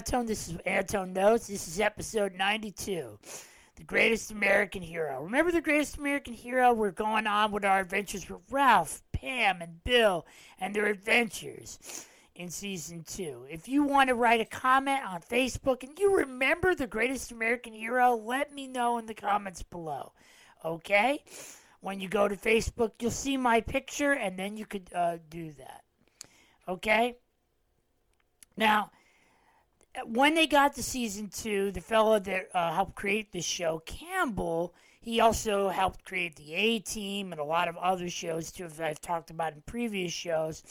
Hi, 0.00 0.02
I'm 0.02 0.06
Anton. 0.06 0.26
This 0.26 0.48
is 0.48 0.56
Anton 0.64 1.12
Knows. 1.12 1.46
This 1.46 1.68
is 1.68 1.78
episode 1.78 2.32
92 2.32 3.18
The 3.76 3.84
Greatest 3.84 4.30
American 4.30 4.80
Hero. 4.80 5.22
Remember 5.22 5.52
the 5.52 5.60
Greatest 5.60 5.98
American 5.98 6.32
Hero? 6.32 6.72
We're 6.72 6.90
going 6.90 7.26
on 7.26 7.52
with 7.52 7.66
our 7.66 7.80
adventures 7.80 8.26
with 8.30 8.40
Ralph, 8.50 9.02
Pam, 9.12 9.60
and 9.60 9.84
Bill 9.84 10.24
and 10.58 10.74
their 10.74 10.86
adventures 10.86 12.06
in 12.34 12.48
season 12.48 13.04
two. 13.06 13.44
If 13.50 13.68
you 13.68 13.82
want 13.82 14.08
to 14.08 14.14
write 14.14 14.40
a 14.40 14.46
comment 14.46 15.04
on 15.06 15.20
Facebook 15.20 15.82
and 15.82 15.98
you 15.98 16.16
remember 16.16 16.74
the 16.74 16.86
Greatest 16.86 17.30
American 17.30 17.74
Hero, 17.74 18.14
let 18.14 18.54
me 18.54 18.68
know 18.68 18.96
in 18.96 19.04
the 19.04 19.12
comments 19.12 19.62
below. 19.62 20.12
Okay? 20.64 21.22
When 21.82 22.00
you 22.00 22.08
go 22.08 22.26
to 22.26 22.36
Facebook, 22.36 22.92
you'll 23.00 23.10
see 23.10 23.36
my 23.36 23.60
picture 23.60 24.12
and 24.12 24.38
then 24.38 24.56
you 24.56 24.64
could 24.64 24.88
uh, 24.94 25.18
do 25.28 25.52
that. 25.58 25.84
Okay? 26.66 27.16
Now, 28.56 28.92
when 30.04 30.34
they 30.34 30.46
got 30.46 30.74
to 30.74 30.82
season 30.82 31.28
two, 31.28 31.70
the 31.72 31.80
fellow 31.80 32.18
that 32.18 32.48
uh, 32.54 32.72
helped 32.72 32.94
create 32.94 33.32
the 33.32 33.40
show, 33.40 33.82
Campbell, 33.86 34.74
he 35.00 35.20
also 35.20 35.68
helped 35.68 36.04
create 36.04 36.36
the 36.36 36.54
A 36.54 36.78
Team 36.80 37.32
and 37.32 37.40
a 37.40 37.44
lot 37.44 37.68
of 37.68 37.76
other 37.76 38.08
shows 38.08 38.52
too, 38.52 38.66
as 38.66 38.80
I've 38.80 39.00
talked 39.00 39.30
about 39.30 39.54
in 39.54 39.62
previous 39.62 40.12
shows. 40.12 40.62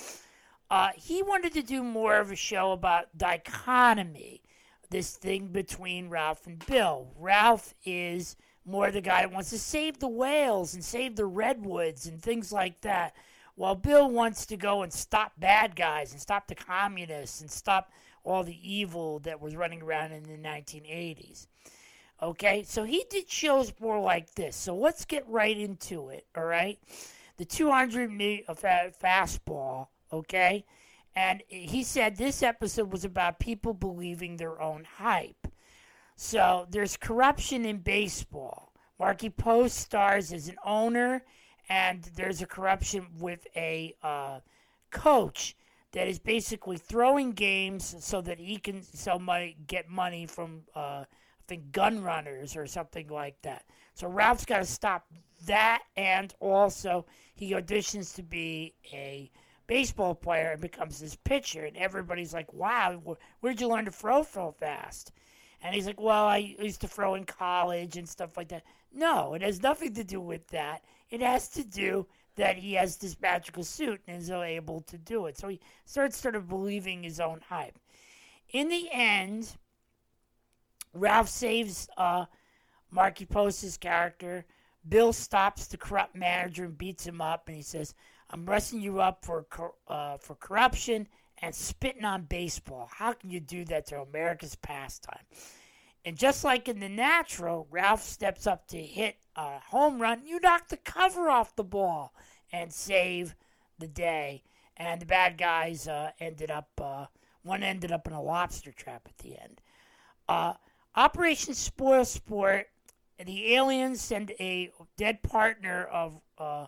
Uh, 0.69 0.89
he 0.95 1.23
wanted 1.23 1.53
to 1.53 1.63
do 1.63 1.83
more 1.83 2.17
of 2.17 2.31
a 2.31 2.35
show 2.35 2.71
about 2.71 3.17
dichotomy, 3.17 4.41
this 4.89 5.15
thing 5.15 5.47
between 5.47 6.09
Ralph 6.09 6.45
and 6.45 6.63
Bill. 6.67 7.07
Ralph 7.17 7.73
is 7.85 8.35
more 8.65 8.91
the 8.91 9.01
guy 9.01 9.21
that 9.21 9.31
wants 9.31 9.49
to 9.49 9.57
save 9.57 9.99
the 9.99 10.07
whales 10.07 10.75
and 10.75 10.83
save 10.83 11.15
the 11.15 11.25
redwoods 11.25 12.05
and 12.05 12.21
things 12.21 12.51
like 12.51 12.81
that, 12.81 13.15
while 13.55 13.75
Bill 13.75 14.09
wants 14.09 14.45
to 14.45 14.57
go 14.57 14.83
and 14.83 14.93
stop 14.93 15.33
bad 15.39 15.75
guys 15.75 16.11
and 16.11 16.21
stop 16.21 16.47
the 16.47 16.55
communists 16.55 17.41
and 17.41 17.49
stop 17.49 17.91
all 18.29 18.43
the 18.43 18.59
evil 18.63 19.17
that 19.19 19.41
was 19.41 19.55
running 19.55 19.81
around 19.81 20.11
in 20.11 20.23
the 20.23 20.37
1980s. 20.37 21.47
Okay, 22.21 22.63
so 22.63 22.83
he 22.83 23.03
did 23.09 23.29
shows 23.29 23.73
more 23.79 23.99
like 23.99 24.35
this. 24.35 24.55
So 24.55 24.75
let's 24.75 25.03
get 25.03 25.27
right 25.27 25.57
into 25.57 26.09
it. 26.09 26.27
All 26.37 26.43
right, 26.43 26.77
the 27.37 27.45
200 27.45 28.11
meter 28.11 28.43
fastball. 28.53 29.87
Okay, 30.13 30.63
and 31.15 31.41
he 31.47 31.83
said 31.83 32.17
this 32.17 32.43
episode 32.43 32.91
was 32.91 33.03
about 33.03 33.39
people 33.39 33.73
believing 33.73 34.37
their 34.37 34.61
own 34.61 34.83
hype. 34.83 35.47
So 36.15 36.67
there's 36.69 36.97
corruption 36.97 37.65
in 37.65 37.77
baseball. 37.77 38.73
Markie 38.99 39.29
Post 39.29 39.77
stars 39.77 40.31
as 40.33 40.49
an 40.49 40.57
owner, 40.63 41.23
and 41.69 42.03
there's 42.15 42.41
a 42.41 42.45
corruption 42.45 43.07
with 43.17 43.47
a 43.55 43.95
uh, 44.03 44.41
coach 44.91 45.55
that 45.91 46.07
is 46.07 46.19
basically 46.19 46.77
throwing 46.77 47.31
games 47.31 47.95
so 47.99 48.21
that 48.21 48.39
he 48.39 48.57
can 48.57 48.83
money, 49.19 49.57
get 49.67 49.89
money 49.89 50.25
from 50.25 50.61
uh, 50.75 51.03
I 51.03 51.05
think 51.47 51.71
gun 51.71 52.03
runners 52.03 52.55
or 52.55 52.67
something 52.67 53.07
like 53.07 53.41
that. 53.41 53.65
So 53.95 54.07
Ralph's 54.07 54.45
got 54.45 54.59
to 54.59 54.65
stop 54.65 55.07
that, 55.45 55.83
and 55.97 56.33
also 56.39 57.05
he 57.33 57.53
auditions 57.53 58.13
to 58.15 58.23
be 58.23 58.73
a 58.93 59.31
baseball 59.65 60.15
player 60.15 60.51
and 60.51 60.61
becomes 60.61 60.99
this 60.99 61.15
pitcher, 61.15 61.65
and 61.65 61.75
everybody's 61.77 62.33
like, 62.33 62.53
"Wow, 62.53 63.17
where'd 63.39 63.59
you 63.59 63.67
learn 63.67 63.85
to 63.85 63.91
throw 63.91 64.23
so 64.23 64.51
fast?" 64.51 65.11
And 65.61 65.73
he's 65.73 65.87
like, 65.87 65.99
"Well, 65.99 66.25
I 66.25 66.37
used 66.37 66.81
to 66.81 66.87
throw 66.87 67.15
in 67.15 67.25
college 67.25 67.97
and 67.97 68.07
stuff 68.07 68.37
like 68.37 68.49
that." 68.49 68.63
No, 68.91 69.33
it 69.33 69.41
has 69.41 69.61
nothing 69.61 69.93
to 69.95 70.03
do 70.03 70.21
with 70.21 70.47
that. 70.49 70.83
It 71.09 71.21
has 71.21 71.49
to 71.49 71.63
do 71.63 72.07
that 72.39 72.57
he 72.57 72.73
has 72.73 72.95
this 72.95 73.19
magical 73.21 73.65
suit 73.65 73.99
and 74.07 74.21
is 74.21 74.31
able 74.31 74.79
to 74.79 74.97
do 74.97 75.25
it. 75.25 75.37
So 75.37 75.49
he 75.49 75.59
starts 75.83 76.17
sort 76.17 76.37
of 76.37 76.47
believing 76.47 77.03
his 77.03 77.19
own 77.19 77.41
hype. 77.49 77.77
In 78.51 78.69
the 78.69 78.89
end, 78.93 79.57
Ralph 80.93 81.27
saves 81.27 81.89
uh, 81.97 82.25
Markie 82.91 83.25
Post's 83.25 83.75
character. 83.75 84.45
Bill 84.87 85.11
stops 85.11 85.67
the 85.67 85.75
corrupt 85.75 86.15
manager 86.15 86.63
and 86.63 86.77
beats 86.77 87.05
him 87.05 87.19
up, 87.19 87.49
and 87.49 87.57
he 87.57 87.61
says, 87.61 87.93
"I'm 88.29 88.49
arresting 88.49 88.79
you 88.79 89.01
up 89.01 89.25
for 89.25 89.45
uh, 89.89 90.15
for 90.17 90.35
corruption 90.35 91.09
and 91.41 91.53
spitting 91.53 92.05
on 92.05 92.23
baseball. 92.23 92.89
How 92.89 93.11
can 93.11 93.29
you 93.29 93.41
do 93.41 93.65
that 93.65 93.87
to 93.87 93.99
America's 93.99 94.55
pastime?" 94.55 95.25
And 96.05 96.17
just 96.17 96.45
like 96.45 96.69
in 96.69 96.79
the 96.79 96.87
natural, 96.87 97.67
Ralph 97.69 98.01
steps 98.01 98.47
up 98.47 98.65
to 98.69 98.77
hit 98.77 99.17
a 99.35 99.59
home 99.59 100.01
run. 100.01 100.25
You 100.25 100.39
knock 100.39 100.69
the 100.69 100.77
cover 100.77 101.29
off 101.29 101.57
the 101.57 101.65
ball 101.65 102.13
and 102.51 102.71
save 102.73 103.35
the 103.77 103.87
day. 103.87 104.43
And 104.77 105.01
the 105.01 105.05
bad 105.05 105.37
guys 105.37 105.87
uh, 105.87 106.11
ended 106.19 106.51
up, 106.51 106.69
uh, 106.81 107.05
one 107.43 107.63
ended 107.63 107.91
up 107.91 108.07
in 108.07 108.13
a 108.13 108.21
lobster 108.21 108.71
trap 108.71 109.07
at 109.07 109.17
the 109.17 109.39
end. 109.39 109.61
Uh, 110.27 110.53
Operation 110.95 111.53
Spoil 111.53 112.05
Sport, 112.05 112.67
the 113.23 113.55
aliens 113.55 114.01
send 114.01 114.31
a 114.39 114.71
dead 114.97 115.21
partner 115.21 115.83
of, 115.85 116.21
uh, 116.37 116.67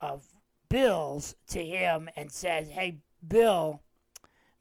of 0.00 0.26
Bill's 0.68 1.34
to 1.48 1.64
him 1.64 2.08
and 2.16 2.30
says, 2.30 2.68
Hey, 2.68 2.98
Bill, 3.26 3.80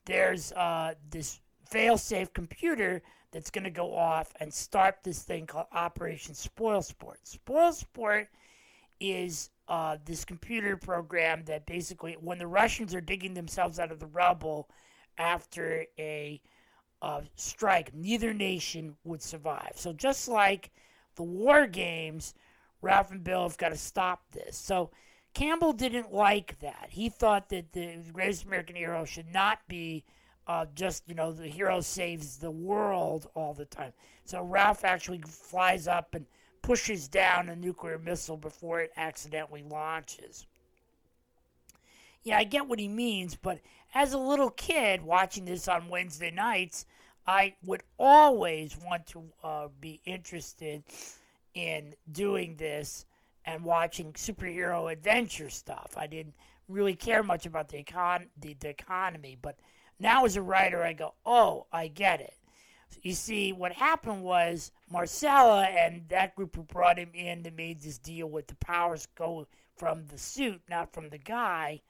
there's 0.05 0.51
uh, 0.53 0.93
this 1.09 1.39
fail-safe 1.69 2.33
computer 2.33 3.01
that's 3.31 3.49
going 3.49 3.63
to 3.63 3.71
go 3.71 3.95
off 3.95 4.31
and 4.39 4.53
start 4.53 4.97
this 5.03 5.23
thing 5.23 5.47
called 5.47 5.65
Operation 5.73 6.35
Spoil 6.35 6.81
Sport. 6.81 7.19
Spoil 7.23 7.73
Sport 7.73 8.29
is 8.99 9.49
uh, 9.67 9.97
this 10.05 10.25
computer 10.25 10.75
program 10.77 11.43
that 11.45 11.65
basically, 11.65 12.17
when 12.19 12.37
the 12.37 12.47
Russians 12.47 12.93
are 12.93 13.01
digging 13.01 13.33
themselves 13.33 13.79
out 13.79 13.91
of 13.91 13.99
the 13.99 14.07
rubble 14.07 14.69
after 15.17 15.85
a 15.97 16.41
uh, 17.01 17.21
strike, 17.35 17.93
neither 17.93 18.33
nation 18.33 18.95
would 19.03 19.21
survive. 19.21 19.73
So 19.75 19.93
just 19.93 20.27
like 20.27 20.71
the 21.15 21.23
war 21.23 21.67
games, 21.67 22.33
Ralph 22.81 23.11
and 23.11 23.23
Bill 23.23 23.43
have 23.43 23.57
got 23.57 23.69
to 23.69 23.77
stop 23.77 24.23
this. 24.31 24.57
So 24.57 24.91
Campbell 25.33 25.73
didn't 25.73 26.13
like 26.13 26.59
that. 26.59 26.87
He 26.89 27.09
thought 27.09 27.49
that 27.49 27.71
the 27.73 27.97
greatest 28.11 28.45
American 28.45 28.75
hero 28.75 29.05
should 29.05 29.33
not 29.33 29.59
be 29.67 30.03
uh, 30.47 30.65
just, 30.75 31.07
you 31.07 31.15
know, 31.15 31.31
the 31.31 31.47
hero 31.47 31.79
saves 31.81 32.37
the 32.37 32.51
world 32.51 33.29
all 33.33 33.53
the 33.53 33.65
time. 33.65 33.93
So 34.25 34.43
Ralph 34.43 34.83
actually 34.83 35.21
flies 35.21 35.87
up 35.87 36.15
and 36.15 36.25
pushes 36.63 37.07
down 37.07 37.49
a 37.49 37.55
nuclear 37.55 37.99
missile 37.99 38.37
before 38.37 38.79
it 38.79 38.91
accidentally 38.97 39.63
launches. 39.69 40.47
Yeah, 42.23 42.37
I 42.37 42.45
get 42.45 42.67
what 42.67 42.79
he 42.79 42.87
means, 42.87 43.35
but 43.35 43.59
as 43.93 44.13
a 44.13 44.17
little 44.17 44.49
kid 44.49 45.03
watching 45.03 45.45
this 45.45 45.67
on 45.67 45.89
Wednesday 45.89 46.31
nights, 46.31 46.85
I 47.27 47.55
would 47.65 47.83
always 47.99 48.75
want 48.83 49.05
to 49.07 49.23
uh, 49.43 49.67
be 49.79 50.01
interested 50.05 50.83
in 51.53 51.93
doing 52.11 52.55
this 52.55 53.05
and 53.45 53.63
watching 53.63 54.13
superhero 54.13 54.91
adventure 54.91 55.49
stuff. 55.49 55.93
I 55.97 56.07
didn't 56.07 56.33
really 56.69 56.95
care 56.95 57.23
much 57.23 57.45
about 57.45 57.69
the, 57.69 57.83
econ- 57.83 58.27
the, 58.39 58.55
the 58.59 58.69
economy, 58.69 59.37
but 59.41 59.57
now 59.99 60.25
as 60.25 60.37
a 60.37 60.41
writer, 60.41 60.81
I 60.81 60.93
go, 60.93 61.13
oh, 61.25 61.65
I 61.71 61.89
get 61.89 62.21
it. 62.21 62.35
You 63.01 63.13
see, 63.13 63.51
what 63.53 63.71
happened 63.71 64.23
was 64.23 64.71
Marcella 64.89 65.63
and 65.63 66.07
that 66.09 66.35
group 66.35 66.55
who 66.55 66.63
brought 66.63 66.97
him 66.97 67.11
in 67.13 67.43
that 67.43 67.55
made 67.55 67.81
this 67.81 67.97
deal 67.97 68.27
with 68.27 68.47
the 68.47 68.55
powers 68.55 69.07
go 69.15 69.47
from 69.75 70.05
the 70.07 70.17
suit, 70.17 70.61
not 70.69 70.93
from 70.93 71.09
the 71.09 71.17
guy. 71.17 71.81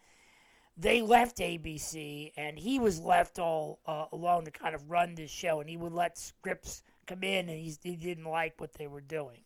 They 0.76 1.02
left 1.02 1.38
ABC, 1.38 2.32
and 2.36 2.58
he 2.58 2.80
was 2.80 3.00
left 3.00 3.38
all 3.38 3.80
uh, 3.86 4.06
alone 4.12 4.46
to 4.46 4.52
kind 4.52 4.74
of 4.74 4.90
run 4.90 5.14
this 5.14 5.30
show. 5.30 5.60
And 5.60 5.70
he 5.70 5.78
would 5.78 5.94
let 5.94 6.18
scripts 6.18 6.84
come 7.06 7.24
in, 7.24 7.50
and 7.50 7.60
he 7.60 7.96
didn't 7.96 8.26
like 8.26 8.60
what 8.60 8.74
they 8.74 8.88
were 8.88 9.02
doing. 9.02 9.42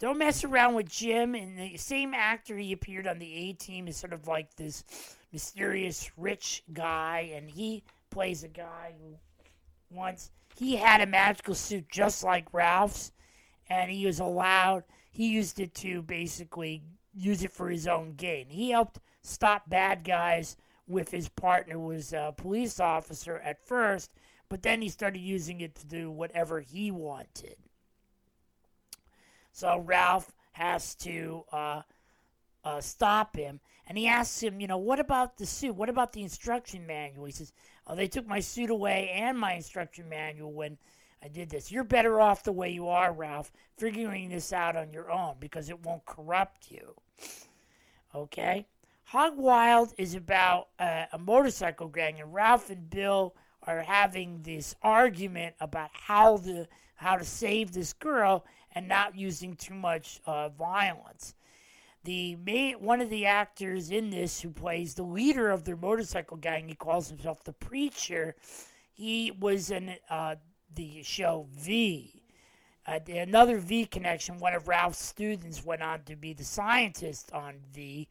Don't 0.00 0.18
mess 0.18 0.42
around 0.44 0.74
with 0.74 0.88
Jim. 0.88 1.34
And 1.34 1.58
the 1.58 1.76
same 1.76 2.14
actor 2.14 2.56
he 2.56 2.72
appeared 2.72 3.06
on 3.06 3.18
the 3.18 3.32
A 3.32 3.52
Team 3.52 3.86
is 3.86 3.96
sort 3.96 4.12
of 4.12 4.26
like 4.26 4.56
this 4.56 4.82
mysterious 5.32 6.10
rich 6.16 6.64
guy, 6.72 7.30
and 7.34 7.48
he 7.48 7.84
plays 8.10 8.42
a 8.42 8.48
guy 8.48 8.94
who 8.98 9.14
once 9.90 10.30
he 10.60 10.76
had 10.76 11.00
a 11.00 11.06
magical 11.06 11.54
suit 11.54 11.88
just 11.88 12.22
like 12.22 12.52
Ralph's, 12.52 13.12
and 13.70 13.90
he 13.90 14.04
was 14.04 14.20
allowed. 14.20 14.84
He 15.10 15.30
used 15.30 15.58
it 15.58 15.74
to 15.76 16.02
basically 16.02 16.82
use 17.14 17.42
it 17.42 17.50
for 17.50 17.70
his 17.70 17.86
own 17.86 18.12
gain. 18.12 18.50
He 18.50 18.70
helped 18.70 19.00
stop 19.22 19.70
bad 19.70 20.04
guys 20.04 20.58
with 20.86 21.10
his 21.10 21.30
partner 21.30 21.78
was 21.78 22.12
a 22.12 22.34
police 22.36 22.78
officer 22.78 23.38
at 23.38 23.66
first, 23.66 24.10
but 24.50 24.62
then 24.62 24.82
he 24.82 24.90
started 24.90 25.20
using 25.20 25.62
it 25.62 25.74
to 25.76 25.86
do 25.86 26.10
whatever 26.10 26.60
he 26.60 26.90
wanted. 26.90 27.56
So 29.52 29.78
Ralph 29.78 30.30
has 30.52 30.94
to 30.96 31.42
uh, 31.50 31.82
uh, 32.64 32.82
stop 32.82 33.34
him, 33.34 33.60
and 33.90 33.98
he 33.98 34.06
asks 34.06 34.40
him, 34.40 34.60
you 34.60 34.68
know, 34.68 34.78
what 34.78 35.00
about 35.00 35.36
the 35.36 35.44
suit? 35.44 35.74
What 35.74 35.88
about 35.88 36.12
the 36.12 36.22
instruction 36.22 36.86
manual? 36.86 37.24
He 37.24 37.32
says, 37.32 37.52
oh, 37.88 37.96
they 37.96 38.06
took 38.06 38.24
my 38.24 38.38
suit 38.38 38.70
away 38.70 39.10
and 39.12 39.36
my 39.36 39.54
instruction 39.54 40.08
manual 40.08 40.52
when 40.52 40.78
I 41.24 41.26
did 41.26 41.50
this. 41.50 41.72
You're 41.72 41.82
better 41.82 42.20
off 42.20 42.44
the 42.44 42.52
way 42.52 42.70
you 42.70 42.86
are, 42.86 43.12
Ralph, 43.12 43.50
figuring 43.76 44.28
this 44.28 44.52
out 44.52 44.76
on 44.76 44.92
your 44.92 45.10
own 45.10 45.34
because 45.40 45.70
it 45.70 45.84
won't 45.84 46.06
corrupt 46.06 46.70
you. 46.70 46.94
Okay? 48.14 48.64
Hog 49.02 49.36
Wild 49.36 49.92
is 49.98 50.14
about 50.14 50.68
uh, 50.78 51.06
a 51.12 51.18
motorcycle 51.18 51.88
gang, 51.88 52.20
and 52.20 52.32
Ralph 52.32 52.70
and 52.70 52.88
Bill 52.88 53.34
are 53.64 53.82
having 53.82 54.40
this 54.42 54.76
argument 54.84 55.56
about 55.58 55.90
how 55.92 56.36
the 56.36 56.68
how 56.94 57.16
to 57.16 57.24
save 57.24 57.72
this 57.72 57.92
girl 57.92 58.44
and 58.72 58.86
not 58.86 59.16
using 59.16 59.56
too 59.56 59.74
much 59.74 60.20
uh, 60.26 60.48
violence. 60.50 61.34
The 62.04 62.36
main, 62.36 62.76
one 62.76 63.00
of 63.00 63.10
the 63.10 63.26
actors 63.26 63.90
in 63.90 64.10
this 64.10 64.40
who 64.40 64.50
plays 64.50 64.94
the 64.94 65.02
leader 65.02 65.50
of 65.50 65.64
their 65.64 65.76
motorcycle 65.76 66.38
gang, 66.38 66.68
he 66.68 66.74
calls 66.74 67.08
himself 67.08 67.44
the 67.44 67.52
preacher. 67.52 68.36
He 68.92 69.30
was 69.30 69.70
in 69.70 69.96
uh, 70.08 70.36
the 70.74 71.02
show 71.02 71.46
V. 71.52 72.22
Uh, 72.86 72.98
another 73.08 73.58
V 73.58 73.84
connection. 73.84 74.38
One 74.38 74.54
of 74.54 74.66
Ralph's 74.66 75.04
students 75.04 75.64
went 75.64 75.82
on 75.82 76.02
to 76.04 76.16
be 76.16 76.32
the 76.32 76.44
scientist 76.44 77.30
on 77.32 77.56
V 77.72 78.08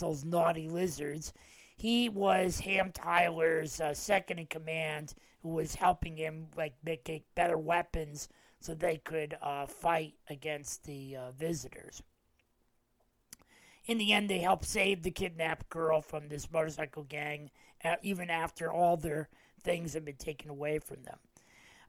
those 0.00 0.24
naughty 0.24 0.68
lizards. 0.68 1.32
He 1.76 2.08
was 2.08 2.60
Ham 2.60 2.90
Tyler's 2.92 3.80
uh, 3.80 3.94
second 3.94 4.38
in 4.38 4.46
command, 4.46 5.14
who 5.42 5.50
was 5.50 5.74
helping 5.74 6.16
him 6.16 6.46
like 6.56 6.74
make 6.84 7.22
better 7.34 7.58
weapons 7.58 8.28
so 8.60 8.74
they 8.74 8.96
could 8.98 9.36
uh, 9.40 9.66
fight 9.66 10.14
against 10.28 10.84
the 10.84 11.16
uh, 11.16 11.30
visitors. 11.32 12.02
In 13.88 13.96
the 13.96 14.12
end, 14.12 14.28
they 14.28 14.40
help 14.40 14.66
save 14.66 15.02
the 15.02 15.10
kidnapped 15.10 15.70
girl 15.70 16.02
from 16.02 16.28
this 16.28 16.52
motorcycle 16.52 17.04
gang, 17.04 17.50
uh, 17.82 17.96
even 18.02 18.28
after 18.28 18.70
all 18.70 18.98
their 18.98 19.30
things 19.62 19.94
have 19.94 20.04
been 20.04 20.16
taken 20.16 20.50
away 20.50 20.78
from 20.78 21.02
them. 21.02 21.16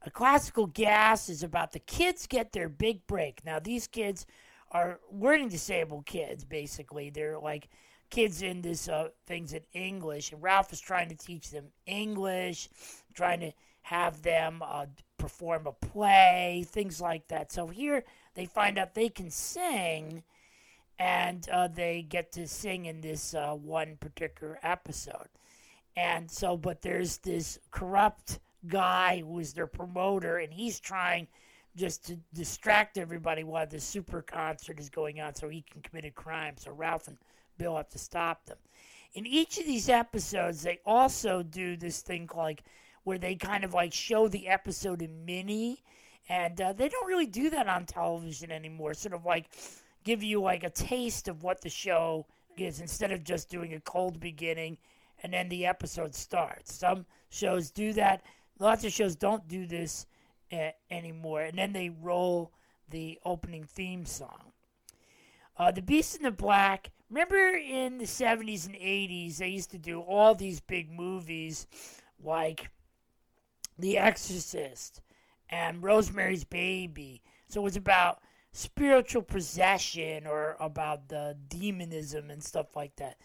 A 0.04 0.10
classical 0.10 0.66
gas 0.66 1.28
is 1.28 1.44
about 1.44 1.74
the 1.74 1.80
kids 1.80 2.26
get 2.26 2.54
their 2.54 2.70
big 2.70 3.06
break. 3.06 3.46
Now, 3.46 3.60
these 3.60 3.86
kids 3.86 4.26
are 4.72 5.02
learning 5.12 5.50
disabled 5.50 6.06
kids, 6.06 6.46
basically. 6.46 7.10
They're 7.10 7.38
like 7.38 7.68
kids 8.10 8.42
in 8.42 8.62
this 8.62 8.88
uh, 8.88 9.10
things 9.26 9.52
in 9.52 9.62
English, 9.74 10.32
and 10.32 10.42
Ralph 10.42 10.72
is 10.72 10.80
trying 10.80 11.10
to 11.10 11.16
teach 11.16 11.52
them 11.52 11.66
English, 11.86 12.70
trying 13.14 13.42
to 13.42 13.52
have 13.82 14.22
them 14.22 14.62
uh, 14.66 14.86
perform 15.18 15.68
a 15.68 15.74
play, 15.74 16.66
things 16.66 17.02
like 17.02 17.28
that. 17.28 17.52
So 17.52 17.68
here 17.68 18.06
they 18.36 18.46
find 18.46 18.78
out 18.78 18.94
they 18.94 19.10
can 19.10 19.30
sing, 19.30 20.24
and 21.00 21.48
uh, 21.50 21.70
they 21.70 22.06
get 22.08 22.32
to 22.34 22.48
sing 22.48 22.86
in 22.86 23.00
this 23.00 23.34
uh, 23.34 23.54
one 23.54 23.98
particular 24.00 24.60
episode. 24.62 25.30
And 25.96 26.30
so, 26.30 26.58
but 26.58 26.82
there's 26.82 27.18
this 27.18 27.58
corrupt 27.72 28.40
guy 28.68 29.22
who 29.26 29.40
is 29.40 29.54
their 29.54 29.68
promoter, 29.68 30.38
and 30.38 30.54
he's 30.54 30.80
trying 30.80 31.28
just 31.76 32.06
to 32.08 32.18
distract 32.34 32.98
everybody 32.98 33.44
while 33.44 33.66
the 33.66 33.80
super 33.80 34.22
concert 34.22 34.80
is 34.80 34.90
going 34.90 35.22
on 35.22 35.34
so 35.34 35.48
he 35.48 35.64
can 35.72 35.82
commit 35.82 36.04
a 36.04 36.12
crime. 36.12 36.56
So 36.58 36.72
Ralph 36.72 37.08
and 37.08 37.18
Bill 37.58 37.78
have 37.78 37.90
to 37.90 38.00
stop 38.00 38.46
them. 38.46 38.58
In 39.14 39.26
each 39.26 39.58
of 39.58 39.66
these 39.66 39.90
episodes, 39.90 40.62
they 40.62 40.80
also 40.86 41.42
do 41.42 41.78
this 41.78 42.02
thing 42.02 42.30
like 42.36 42.64
where 43.04 43.18
they 43.18 43.36
kind 43.36 43.64
of 43.64 43.74
like 43.74 43.94
show 43.94 44.28
the 44.28 44.48
episode 44.48 45.02
in 45.02 45.26
mini, 45.26 45.82
and 46.28 46.60
uh, 46.60 46.74
they 46.74 46.90
don't 46.90 47.08
really 47.08 47.26
do 47.26 47.50
that 47.50 47.68
on 47.68 47.86
television 47.86 48.52
anymore. 48.52 48.94
Sort 48.94 49.14
of 49.14 49.26
like 49.26 49.50
give 50.04 50.24
you 50.24 50.42
like 50.42 50.64
a 50.64 50.70
taste 50.70 51.28
of 51.28 51.44
what 51.44 51.62
the 51.62 51.70
show 51.70 52.26
is 52.58 52.82
instead 52.82 53.12
of 53.12 53.24
just 53.24 53.50
doing 53.50 53.74
a 53.74 53.80
cold 53.82 54.20
beginning 54.20 54.78
and 55.24 55.34
then 55.34 55.50
the 55.50 55.66
episode 55.66 56.16
starts. 56.16 56.74
Some 56.74 57.06
shows 57.30 57.72
do 57.72 57.94
that. 57.94 58.24
Lots 58.60 58.84
of 58.84 58.92
shows 58.92 59.16
don't 59.16 59.48
do 59.48 59.66
this 59.66 60.06
uh, 60.52 60.70
anymore, 60.90 61.42
and 61.42 61.58
then 61.58 61.74
they 61.74 61.90
roll 61.90 62.52
the 62.90 63.20
opening 63.26 63.64
theme 63.64 64.06
song. 64.06 64.52
Uh, 65.58 65.72
the 65.72 65.82
Beast 65.82 66.16
in 66.16 66.24
the 66.24 66.32
Black. 66.32 66.92
Remember 67.10 67.58
in 67.58 67.98
the 67.98 68.06
70s 68.06 68.66
and 68.66 68.76
80s, 68.76 69.38
they 69.38 69.50
used 69.50 69.72
to 69.72 69.80
do 69.80 70.00
all 70.02 70.36
these 70.36 70.60
big 70.60 70.92
movies 70.92 71.68
like 72.24 72.70
The 73.80 73.98
Exorcist 73.98 75.02
and 75.50 75.82
Rosemary's 75.82 76.44
Baby. 76.44 77.24
So 77.48 77.62
it 77.62 77.64
was 77.64 77.76
about 77.76 78.20
spiritual 78.52 79.22
possession 79.22 80.26
or 80.26 80.58
about 80.60 81.08
the 81.10 81.38
demonism 81.50 82.30
and 82.30 82.44
stuff 82.44 82.76
like 82.76 82.96
that. 82.98 83.18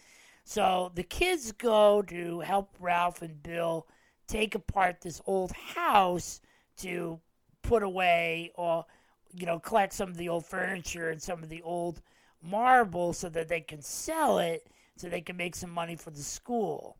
So 0.45 0.93
the 0.95 1.03
kids 1.03 1.53
go 1.53 2.03
to 2.03 2.41
help 2.41 2.75
Ralph 2.79 3.23
and 3.23 3.43
Bill 3.43 3.87
take 4.27 4.55
apart 4.55 5.01
this 5.01 5.21
old 5.27 5.53
house 5.53 6.41
to 6.79 7.21
put 7.63 7.83
away 7.83 8.53
or 8.57 8.85
you 9.33 9.47
know 9.47 9.59
collect 9.59 9.93
some 9.93 10.09
of 10.11 10.17
the 10.17 10.29
old 10.29 10.45
furniture 10.45 11.11
and 11.11 11.21
some 11.21 11.43
of 11.43 11.49
the 11.49 11.63
old 11.63 12.03
marble 12.43 13.13
so 13.13 13.29
that 13.31 13.49
they 13.49 13.61
can 13.61 13.81
sell 13.81 14.39
it 14.39 14.67
so 14.97 15.09
they 15.09 15.21
can 15.21 15.37
make 15.37 15.55
some 15.55 15.71
money 15.71 15.97
for 15.97 16.11
the 16.11 16.23
school. 16.23 16.97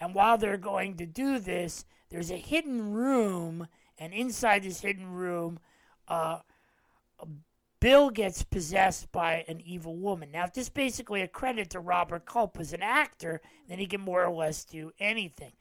And 0.00 0.14
while 0.14 0.38
they're 0.38 0.58
going 0.58 0.96
to 0.98 1.06
do 1.06 1.38
this, 1.38 1.84
there's 2.10 2.30
a 2.30 2.36
hidden 2.36 2.92
room, 2.92 3.66
and 3.98 4.12
inside 4.12 4.62
this 4.62 4.80
hidden 4.80 5.10
room, 5.10 5.58
uh, 6.06 6.40
Bill 7.80 8.10
gets 8.10 8.42
possessed 8.42 9.12
by 9.12 9.44
an 9.48 9.60
evil 9.60 9.96
woman. 9.96 10.30
Now, 10.32 10.46
this 10.46 10.64
is 10.64 10.70
basically 10.70 11.22
a 11.22 11.28
credit 11.28 11.70
to 11.70 11.80
Robert 11.80 12.24
Culp 12.24 12.58
as 12.58 12.72
an 12.72 12.82
actor, 12.82 13.40
then 13.68 13.78
he 13.78 13.86
can 13.86 14.00
more 14.00 14.24
or 14.24 14.34
less 14.34 14.64
do 14.64 14.92
anything. 14.98 15.52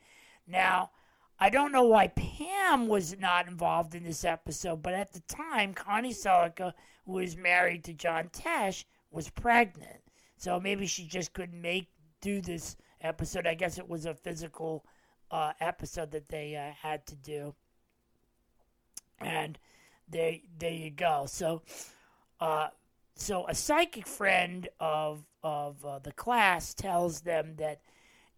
Now, 0.47 0.91
I 1.39 1.49
don't 1.49 1.73
know 1.73 1.83
why 1.83 2.07
Pam 2.07 2.87
was 2.87 3.17
not 3.19 3.47
involved 3.47 3.93
in 3.93 4.03
this 4.03 4.23
episode, 4.23 4.81
but 4.81 4.93
at 4.93 5.11
the 5.11 5.19
time, 5.21 5.73
Connie 5.73 6.13
Sellecca, 6.13 6.73
who 7.05 7.13
was 7.13 7.35
married 7.35 7.83
to 7.85 7.93
John 7.93 8.29
Tesh, 8.29 8.85
was 9.11 9.29
pregnant. 9.29 10.01
So 10.37 10.59
maybe 10.59 10.85
she 10.85 11.05
just 11.05 11.33
couldn't 11.33 11.61
make 11.61 11.89
do 12.21 12.41
this 12.41 12.77
episode. 13.01 13.45
I 13.45 13.53
guess 13.53 13.77
it 13.77 13.87
was 13.87 14.05
a 14.05 14.13
physical 14.13 14.85
uh, 15.29 15.53
episode 15.59 16.11
that 16.11 16.29
they 16.29 16.55
uh, 16.55 16.73
had 16.73 17.05
to 17.07 17.15
do. 17.15 17.53
And 19.19 19.59
there, 20.09 20.37
there 20.57 20.71
you 20.71 20.89
go. 20.89 21.25
So, 21.27 21.61
uh, 22.39 22.67
so 23.15 23.47
a 23.47 23.55
psychic 23.55 24.07
friend 24.07 24.67
of 24.79 25.23
of 25.43 25.83
uh, 25.85 25.99
the 25.99 26.11
class 26.11 26.73
tells 26.73 27.21
them 27.21 27.55
that 27.57 27.79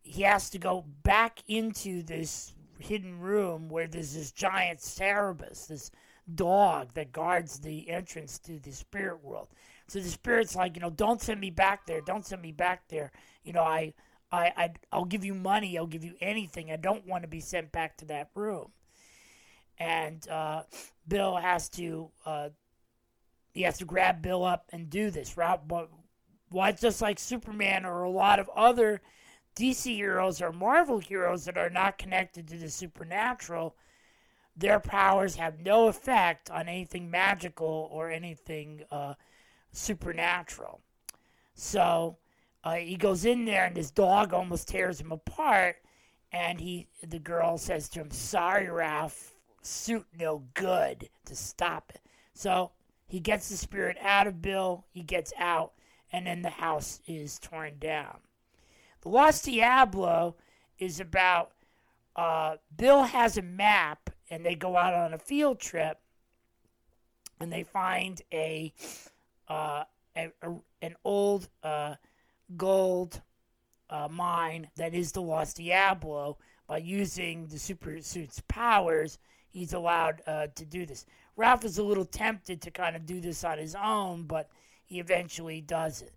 he 0.01 0.21
has 0.23 0.49
to 0.49 0.57
go 0.57 0.85
back 1.03 1.43
into 1.47 2.03
this 2.03 2.53
hidden 2.79 3.19
room 3.19 3.69
where 3.69 3.87
there's 3.87 4.13
this 4.13 4.31
giant 4.31 4.81
Cerberus, 4.81 5.67
this 5.67 5.91
dog 6.35 6.93
that 6.93 7.11
guards 7.11 7.59
the 7.59 7.89
entrance 7.89 8.39
to 8.39 8.59
the 8.59 8.71
spirit 8.71 9.23
world. 9.23 9.47
So 9.87 9.99
the 9.99 10.09
spirit's 10.09 10.55
like, 10.55 10.75
you 10.75 10.81
know, 10.81 10.89
don't 10.89 11.21
send 11.21 11.39
me 11.39 11.49
back 11.49 11.85
there. 11.85 12.01
Don't 12.01 12.25
send 12.25 12.41
me 12.41 12.51
back 12.51 12.87
there. 12.89 13.11
You 13.43 13.53
know, 13.53 13.63
I, 13.63 13.93
I, 14.31 14.51
I 14.57 14.69
I'll 14.91 15.05
give 15.05 15.23
you 15.23 15.33
money. 15.33 15.77
I'll 15.77 15.87
give 15.87 16.03
you 16.03 16.15
anything. 16.19 16.71
I 16.71 16.75
don't 16.75 17.07
want 17.07 17.23
to 17.23 17.29
be 17.29 17.39
sent 17.39 17.71
back 17.71 17.97
to 17.97 18.05
that 18.05 18.29
room. 18.35 18.71
And 19.79 20.27
uh, 20.27 20.63
Bill 21.07 21.37
has 21.37 21.69
to, 21.69 22.09
uh, 22.25 22.49
he 23.57 23.63
has 23.63 23.79
to 23.79 23.85
grab 23.85 24.21
Bill 24.21 24.45
up 24.45 24.69
and 24.71 24.87
do 24.87 25.09
this. 25.09 25.33
But 25.35 25.89
why? 26.49 26.71
Just 26.73 27.01
like 27.01 27.17
Superman 27.17 27.85
or 27.85 28.03
a 28.03 28.09
lot 28.09 28.37
of 28.37 28.47
other 28.55 29.01
DC 29.55 29.95
heroes 29.95 30.43
or 30.43 30.51
Marvel 30.51 30.99
heroes 30.99 31.45
that 31.45 31.57
are 31.57 31.71
not 31.71 31.97
connected 31.97 32.47
to 32.47 32.57
the 32.57 32.69
supernatural, 32.69 33.75
their 34.55 34.79
powers 34.79 35.35
have 35.35 35.59
no 35.59 35.87
effect 35.87 36.51
on 36.51 36.69
anything 36.69 37.09
magical 37.09 37.89
or 37.91 38.11
anything 38.11 38.83
uh, 38.91 39.15
supernatural. 39.71 40.79
So 41.55 42.17
uh, 42.63 42.75
he 42.75 42.95
goes 42.95 43.25
in 43.25 43.45
there, 43.45 43.65
and 43.65 43.75
his 43.75 43.89
dog 43.89 44.33
almost 44.33 44.67
tears 44.67 45.01
him 45.01 45.11
apart. 45.11 45.77
And 46.31 46.59
he, 46.59 46.89
the 47.01 47.17
girl 47.17 47.57
says 47.57 47.89
to 47.89 48.01
him, 48.01 48.11
"Sorry, 48.11 48.69
Ralph, 48.69 49.33
suit 49.63 50.05
no 50.15 50.43
good 50.53 51.09
to 51.25 51.35
stop 51.35 51.91
it." 51.95 52.01
So 52.35 52.69
he 53.07 53.19
gets 53.19 53.49
the 53.49 53.57
spirit 53.57 53.97
out 54.01 54.27
of 54.27 54.41
Bill. 54.41 54.85
He 54.91 55.01
gets 55.01 55.31
out, 55.39 55.71
and 56.11 56.27
then 56.27 56.41
the 56.41 56.49
house 56.49 57.01
is 57.07 57.39
torn 57.39 57.79
down. 57.79 58.17
The 59.01 59.09
Lost 59.09 59.45
Diablo 59.45 60.35
is 60.77 60.99
about 60.99 61.51
uh, 62.15 62.57
Bill 62.75 63.03
has 63.03 63.37
a 63.37 63.41
map, 63.41 64.09
and 64.29 64.45
they 64.45 64.55
go 64.55 64.75
out 64.75 64.93
on 64.93 65.13
a 65.13 65.17
field 65.17 65.59
trip, 65.59 65.99
and 67.39 67.51
they 67.51 67.63
find 67.63 68.21
a, 68.33 68.73
uh, 69.47 69.83
a, 70.15 70.31
a 70.41 70.55
an 70.81 70.95
old 71.03 71.47
uh, 71.63 71.95
gold 72.55 73.21
uh, 73.89 74.07
mine 74.09 74.67
that 74.75 74.93
is 74.93 75.11
the 75.11 75.21
Lost 75.21 75.57
Diablo. 75.57 76.37
By 76.67 76.79
using 76.79 77.47
the 77.47 77.57
super 77.57 78.01
suit's 78.01 78.41
powers, 78.49 79.19
he's 79.49 79.71
allowed 79.71 80.21
uh, 80.27 80.47
to 80.53 80.65
do 80.65 80.85
this. 80.85 81.05
Ralph 81.37 81.63
is 81.63 81.77
a 81.77 81.83
little 81.83 82.05
tempted 82.05 82.61
to 82.63 82.71
kind 82.71 82.95
of 82.95 83.05
do 83.05 83.21
this 83.21 83.45
on 83.45 83.57
his 83.57 83.75
own, 83.75 84.23
but 84.23 84.49
he 84.85 84.99
eventually 84.99 85.61
does 85.61 86.01
it 86.01 86.13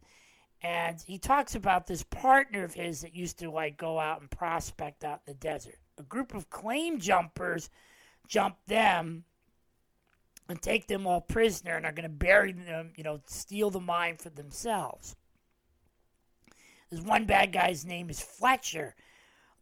and 0.63 1.01
he 1.07 1.19
talks 1.19 1.55
about 1.55 1.87
this 1.87 2.03
partner 2.03 2.65
of 2.65 2.75
his 2.75 3.01
that 3.01 3.15
used 3.15 3.39
to 3.39 3.51
like 3.51 3.77
go 3.77 3.99
out 3.99 4.21
and 4.21 4.31
prospect 4.31 5.05
out 5.05 5.21
in 5.27 5.33
the 5.33 5.39
desert. 5.39 5.79
A 5.99 6.03
group 6.03 6.35
of 6.35 6.51
claim 6.51 6.99
jumpers 6.99 7.71
jump 8.29 8.57
them 8.67 9.25
and 10.49 10.61
take 10.61 10.87
them 10.87 11.07
all 11.07 11.21
prisoner 11.21 11.77
and 11.77 11.87
are 11.87 11.93
going 11.93 12.09
to 12.09 12.15
bury 12.15 12.53
them, 12.53 12.93
you 12.97 13.05
know, 13.05 13.21
steal 13.27 13.71
the 13.71 13.81
mine 13.81 14.17
for 14.17 14.31
themselves. 14.31 15.17
There's 16.91 17.03
one 17.03 17.25
bad 17.25 17.53
guy's 17.53 17.87
name 17.87 18.11
is 18.11 18.21
Fletcher. 18.21 18.95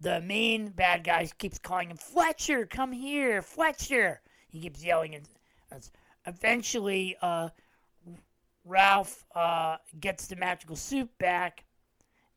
the 0.01 0.21
main 0.21 0.69
bad 0.69 1.05
guy 1.05 1.29
keeps 1.39 1.59
calling 1.59 1.91
him 1.91 1.97
Fletcher, 1.97 2.67
come 2.67 2.93
here, 2.93 3.43
Fletcher. 3.43 4.21
He 4.49 4.61
keeps 4.61 4.83
yelling, 4.83 5.15
and 5.15 5.29
eventually, 6.27 7.17
uh, 7.21 7.49
Ralph 8.65 9.25
uh, 9.35 9.77
gets 10.01 10.27
the 10.27 10.37
magical 10.37 10.77
suit 10.77 11.11
back, 11.19 11.65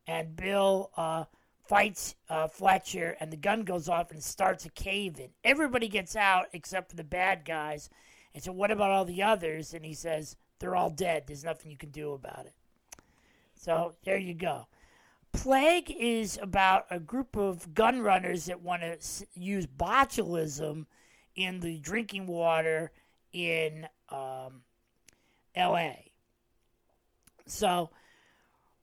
and 0.08 0.36
Bill 0.36 0.92
uh, 0.96 1.26
fights 1.68 2.16
uh, 2.30 2.48
Fletcher, 2.48 3.18
and 3.20 3.32
the 3.32 3.38
gun 3.38 3.64
goes 3.64 3.90
off 3.90 4.12
and 4.12 4.24
starts 4.24 4.66
a 4.66 4.70
cave 4.70 5.20
in. 5.20 5.30
Everybody 5.44 5.88
gets 5.88 6.16
out 6.16 6.48
except 6.54 6.90
for 6.90 6.96
the 6.96 7.04
bad 7.04 7.46
guys. 7.46 7.90
And 8.34 8.44
so, 8.44 8.52
what 8.52 8.72
about 8.72 8.92
all 8.92 9.06
the 9.06 9.24
others? 9.24 9.74
And 9.74 9.86
he 9.86 9.94
says, 9.94 10.38
they're 10.60 10.76
all 10.76 10.90
dead. 10.90 11.24
There's 11.28 11.44
nothing 11.44 11.72
you 11.72 11.78
can 11.78 11.92
do 11.92 12.14
about 12.14 12.46
it. 12.46 12.54
So, 13.56 13.96
there 14.04 14.18
you 14.18 14.34
go. 14.34 14.68
Plague 15.34 15.96
is 15.98 16.38
about 16.42 16.86
a 16.90 17.00
group 17.00 17.36
of 17.38 17.74
gun 17.74 18.02
runners 18.02 18.46
that 18.46 18.62
want 18.62 18.82
to 18.82 19.26
use 19.34 19.66
botulism 19.66 20.86
in 21.36 21.60
the 21.62 21.80
drinking 21.80 22.28
water 22.28 22.92
in 23.34 23.88
um, 24.10 24.64
L.A. 25.56 26.12
So 27.46 27.90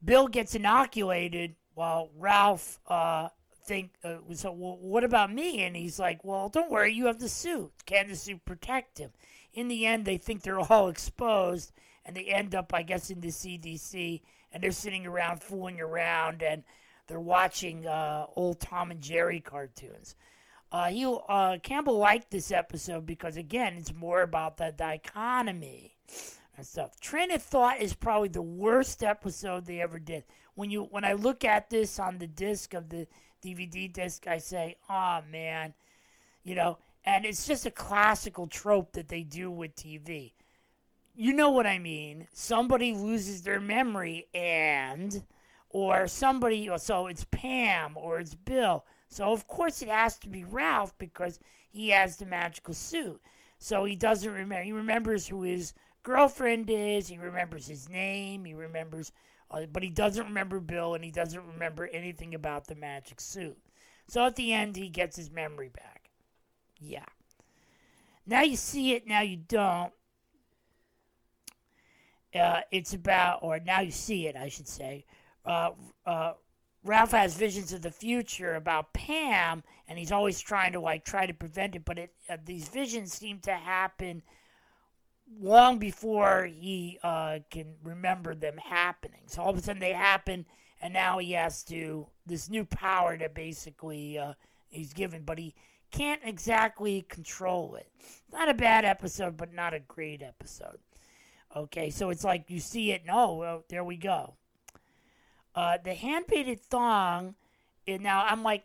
Bill 0.04 0.28
gets 0.28 0.54
inoculated 0.54 1.54
while 1.74 2.10
Ralph 2.16 2.80
uh, 2.86 3.28
think 3.64 3.92
uh, 4.02 4.16
so. 4.34 4.52
Well, 4.52 4.78
what 4.80 5.04
about 5.04 5.32
me? 5.32 5.62
And 5.62 5.76
he's 5.76 5.98
like, 5.98 6.24
well, 6.24 6.48
don't 6.48 6.70
worry, 6.70 6.92
you 6.92 7.06
have 7.06 7.18
the 7.18 7.28
suit. 7.28 7.72
Can 7.86 8.08
the 8.08 8.16
suit 8.16 8.44
protect 8.44 8.98
him? 8.98 9.10
In 9.52 9.68
the 9.68 9.86
end, 9.86 10.04
they 10.04 10.16
think 10.16 10.42
they're 10.42 10.60
all 10.60 10.88
exposed, 10.88 11.72
and 12.04 12.16
they 12.16 12.24
end 12.24 12.54
up, 12.54 12.72
I 12.74 12.82
guess, 12.82 13.10
in 13.10 13.20
the 13.20 13.28
CDC, 13.28 14.22
and 14.52 14.62
they're 14.62 14.72
sitting 14.72 15.06
around 15.06 15.42
fooling 15.42 15.80
around, 15.80 16.42
and 16.42 16.64
they're 17.06 17.20
watching 17.20 17.86
uh, 17.86 18.26
old 18.36 18.60
Tom 18.60 18.90
and 18.90 19.00
Jerry 19.00 19.40
cartoons. 19.40 20.14
Uh, 20.70 20.88
he 20.88 21.06
uh, 21.28 21.56
Campbell 21.62 21.98
liked 21.98 22.30
this 22.30 22.50
episode 22.50 23.06
because 23.06 23.36
again, 23.36 23.74
it's 23.76 23.94
more 23.94 24.22
about 24.22 24.58
the 24.58 24.72
dichotomy 24.76 25.96
and 26.56 26.66
stuff. 26.66 27.00
Train 27.00 27.30
of 27.30 27.42
Thought 27.42 27.80
is 27.80 27.94
probably 27.94 28.28
the 28.28 28.42
worst 28.42 29.02
episode 29.02 29.64
they 29.64 29.80
ever 29.80 29.98
did. 29.98 30.24
When 30.54 30.70
you 30.70 30.84
when 30.90 31.04
I 31.04 31.14
look 31.14 31.44
at 31.44 31.70
this 31.70 31.98
on 31.98 32.18
the 32.18 32.26
disc 32.26 32.74
of 32.74 32.90
the 32.90 33.06
DVD 33.42 33.90
disc, 33.90 34.26
I 34.26 34.38
say, 34.38 34.76
"Oh 34.90 35.20
man," 35.30 35.72
you 36.42 36.54
know, 36.54 36.78
and 37.04 37.24
it's 37.24 37.46
just 37.46 37.64
a 37.64 37.70
classical 37.70 38.46
trope 38.46 38.92
that 38.92 39.08
they 39.08 39.22
do 39.22 39.50
with 39.50 39.74
TV. 39.74 40.32
You 41.14 41.32
know 41.32 41.50
what 41.50 41.66
I 41.66 41.78
mean? 41.78 42.28
Somebody 42.34 42.92
loses 42.92 43.42
their 43.42 43.60
memory 43.60 44.28
and 44.34 45.24
or 45.70 46.06
somebody 46.06 46.70
so 46.76 47.06
it's 47.06 47.24
Pam 47.30 47.96
or 47.96 48.20
it's 48.20 48.34
Bill 48.34 48.84
so 49.08 49.32
of 49.32 49.46
course 49.46 49.82
it 49.82 49.88
has 49.88 50.18
to 50.18 50.28
be 50.28 50.44
Ralph 50.44 50.96
because 50.98 51.38
he 51.68 51.88
has 51.90 52.16
the 52.16 52.26
magical 52.26 52.74
suit. 52.74 53.20
So 53.58 53.84
he 53.84 53.96
doesn't 53.96 54.32
remember. 54.32 54.62
He 54.62 54.72
remembers 54.72 55.26
who 55.26 55.42
his 55.42 55.74
girlfriend 56.02 56.70
is. 56.70 57.08
He 57.08 57.18
remembers 57.18 57.66
his 57.66 57.88
name. 57.88 58.44
He 58.44 58.54
remembers, 58.54 59.12
uh, 59.50 59.66
but 59.72 59.82
he 59.82 59.90
doesn't 59.90 60.26
remember 60.26 60.60
Bill, 60.60 60.94
and 60.94 61.04
he 61.04 61.10
doesn't 61.10 61.46
remember 61.46 61.86
anything 61.88 62.34
about 62.34 62.66
the 62.66 62.74
magic 62.74 63.20
suit. 63.20 63.58
So 64.06 64.24
at 64.24 64.36
the 64.36 64.52
end, 64.52 64.76
he 64.76 64.88
gets 64.88 65.16
his 65.16 65.30
memory 65.30 65.68
back. 65.68 66.10
Yeah. 66.78 67.04
Now 68.26 68.42
you 68.42 68.56
see 68.56 68.94
it. 68.94 69.06
Now 69.06 69.22
you 69.22 69.36
don't. 69.36 69.92
Uh, 72.34 72.60
it's 72.70 72.92
about, 72.94 73.40
or 73.42 73.58
now 73.58 73.80
you 73.80 73.90
see 73.90 74.26
it, 74.26 74.36
I 74.36 74.48
should 74.48 74.68
say. 74.68 75.04
Uh, 75.44 75.70
uh, 76.06 76.34
Ralph 76.84 77.10
has 77.10 77.36
visions 77.36 77.72
of 77.72 77.82
the 77.82 77.90
future 77.90 78.54
about 78.54 78.92
Pam, 78.92 79.62
and 79.88 79.98
he's 79.98 80.12
always 80.12 80.40
trying 80.40 80.72
to 80.72 80.80
like 80.80 81.04
try 81.04 81.26
to 81.26 81.34
prevent 81.34 81.74
it. 81.74 81.84
But 81.84 81.98
it, 81.98 82.12
uh, 82.28 82.36
these 82.44 82.68
visions 82.68 83.12
seem 83.12 83.40
to 83.40 83.52
happen 83.52 84.22
long 85.40 85.78
before 85.78 86.46
he 86.46 86.98
uh, 87.02 87.40
can 87.50 87.74
remember 87.82 88.34
them 88.34 88.56
happening. 88.56 89.22
So 89.26 89.42
all 89.42 89.50
of 89.50 89.58
a 89.58 89.62
sudden 89.62 89.80
they 89.80 89.92
happen, 89.92 90.46
and 90.80 90.94
now 90.94 91.18
he 91.18 91.32
has 91.32 91.62
to 91.64 92.06
this 92.26 92.48
new 92.48 92.64
power 92.64 93.16
that 93.18 93.34
basically 93.34 94.18
uh, 94.18 94.34
he's 94.70 94.92
given, 94.92 95.22
but 95.22 95.38
he 95.38 95.54
can't 95.90 96.20
exactly 96.24 97.02
control 97.08 97.74
it. 97.74 97.88
Not 98.32 98.48
a 98.48 98.54
bad 98.54 98.84
episode, 98.84 99.36
but 99.36 99.52
not 99.52 99.74
a 99.74 99.80
great 99.80 100.22
episode. 100.22 100.78
Okay, 101.56 101.90
so 101.90 102.10
it's 102.10 102.24
like 102.24 102.44
you 102.48 102.60
see 102.60 102.92
it, 102.92 103.02
and 103.02 103.10
oh, 103.12 103.34
well, 103.34 103.64
there 103.68 103.84
we 103.84 103.96
go. 103.96 104.34
Uh, 105.54 105.78
the 105.82 105.94
hand 105.94 106.26
painted 106.26 106.60
thong. 106.60 107.34
And 107.86 108.02
now 108.02 108.24
I'm 108.26 108.42
like, 108.42 108.64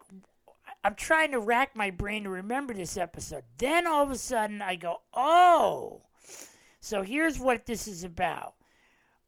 I'm 0.84 0.96
trying 0.96 1.32
to 1.32 1.40
rack 1.40 1.76
my 1.76 1.92
brain 1.92 2.24
to 2.24 2.30
remember 2.30 2.74
this 2.74 2.98
episode. 2.98 3.44
Then 3.58 3.88
all 3.88 4.04
of 4.04 4.12
a 4.12 4.18
sudden 4.18 4.62
I 4.62 4.76
go, 4.76 5.02
oh. 5.14 6.02
So 6.80 7.02
here's 7.02 7.40
what 7.40 7.66
this 7.66 7.88
is 7.88 8.04
about. 8.04 8.56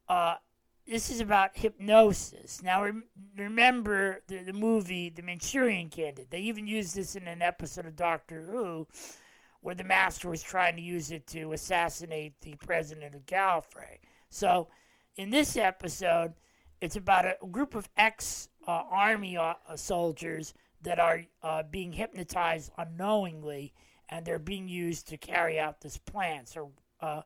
Uh, 0.08 0.34
this 0.86 1.10
is 1.10 1.20
about 1.20 1.56
hypnosis. 1.56 2.62
Now, 2.62 2.84
rem- 2.84 3.04
remember 3.36 4.20
the, 4.28 4.38
the 4.38 4.52
movie 4.52 5.08
The 5.08 5.22
Manchurian 5.22 5.88
Candidate. 5.88 6.30
They 6.30 6.40
even 6.40 6.66
used 6.66 6.94
this 6.94 7.16
in 7.16 7.26
an 7.26 7.42
episode 7.42 7.86
of 7.86 7.96
Doctor 7.96 8.42
Who 8.42 8.86
where 9.62 9.74
the 9.74 9.82
master 9.82 10.28
was 10.28 10.42
trying 10.42 10.76
to 10.76 10.82
use 10.82 11.10
it 11.10 11.26
to 11.26 11.52
assassinate 11.52 12.40
the 12.40 12.54
president 12.54 13.16
of 13.16 13.26
Gallifrey. 13.26 13.98
So, 14.30 14.68
in 15.16 15.30
this 15.30 15.56
episode, 15.56 16.34
it's 16.80 16.96
about 16.96 17.24
a 17.24 17.36
group 17.50 17.74
of 17.74 17.88
ex 17.96 18.48
uh, 18.66 18.82
army 18.90 19.36
uh, 19.36 19.54
soldiers 19.76 20.54
that 20.82 20.98
are 20.98 21.22
uh, 21.42 21.62
being 21.70 21.92
hypnotized 21.92 22.70
unknowingly, 22.78 23.72
and 24.08 24.24
they're 24.24 24.38
being 24.38 24.68
used 24.68 25.08
to 25.08 25.16
carry 25.16 25.58
out 25.58 25.80
this 25.80 25.98
plan. 25.98 26.46
So, 26.46 26.72
uh, 27.00 27.22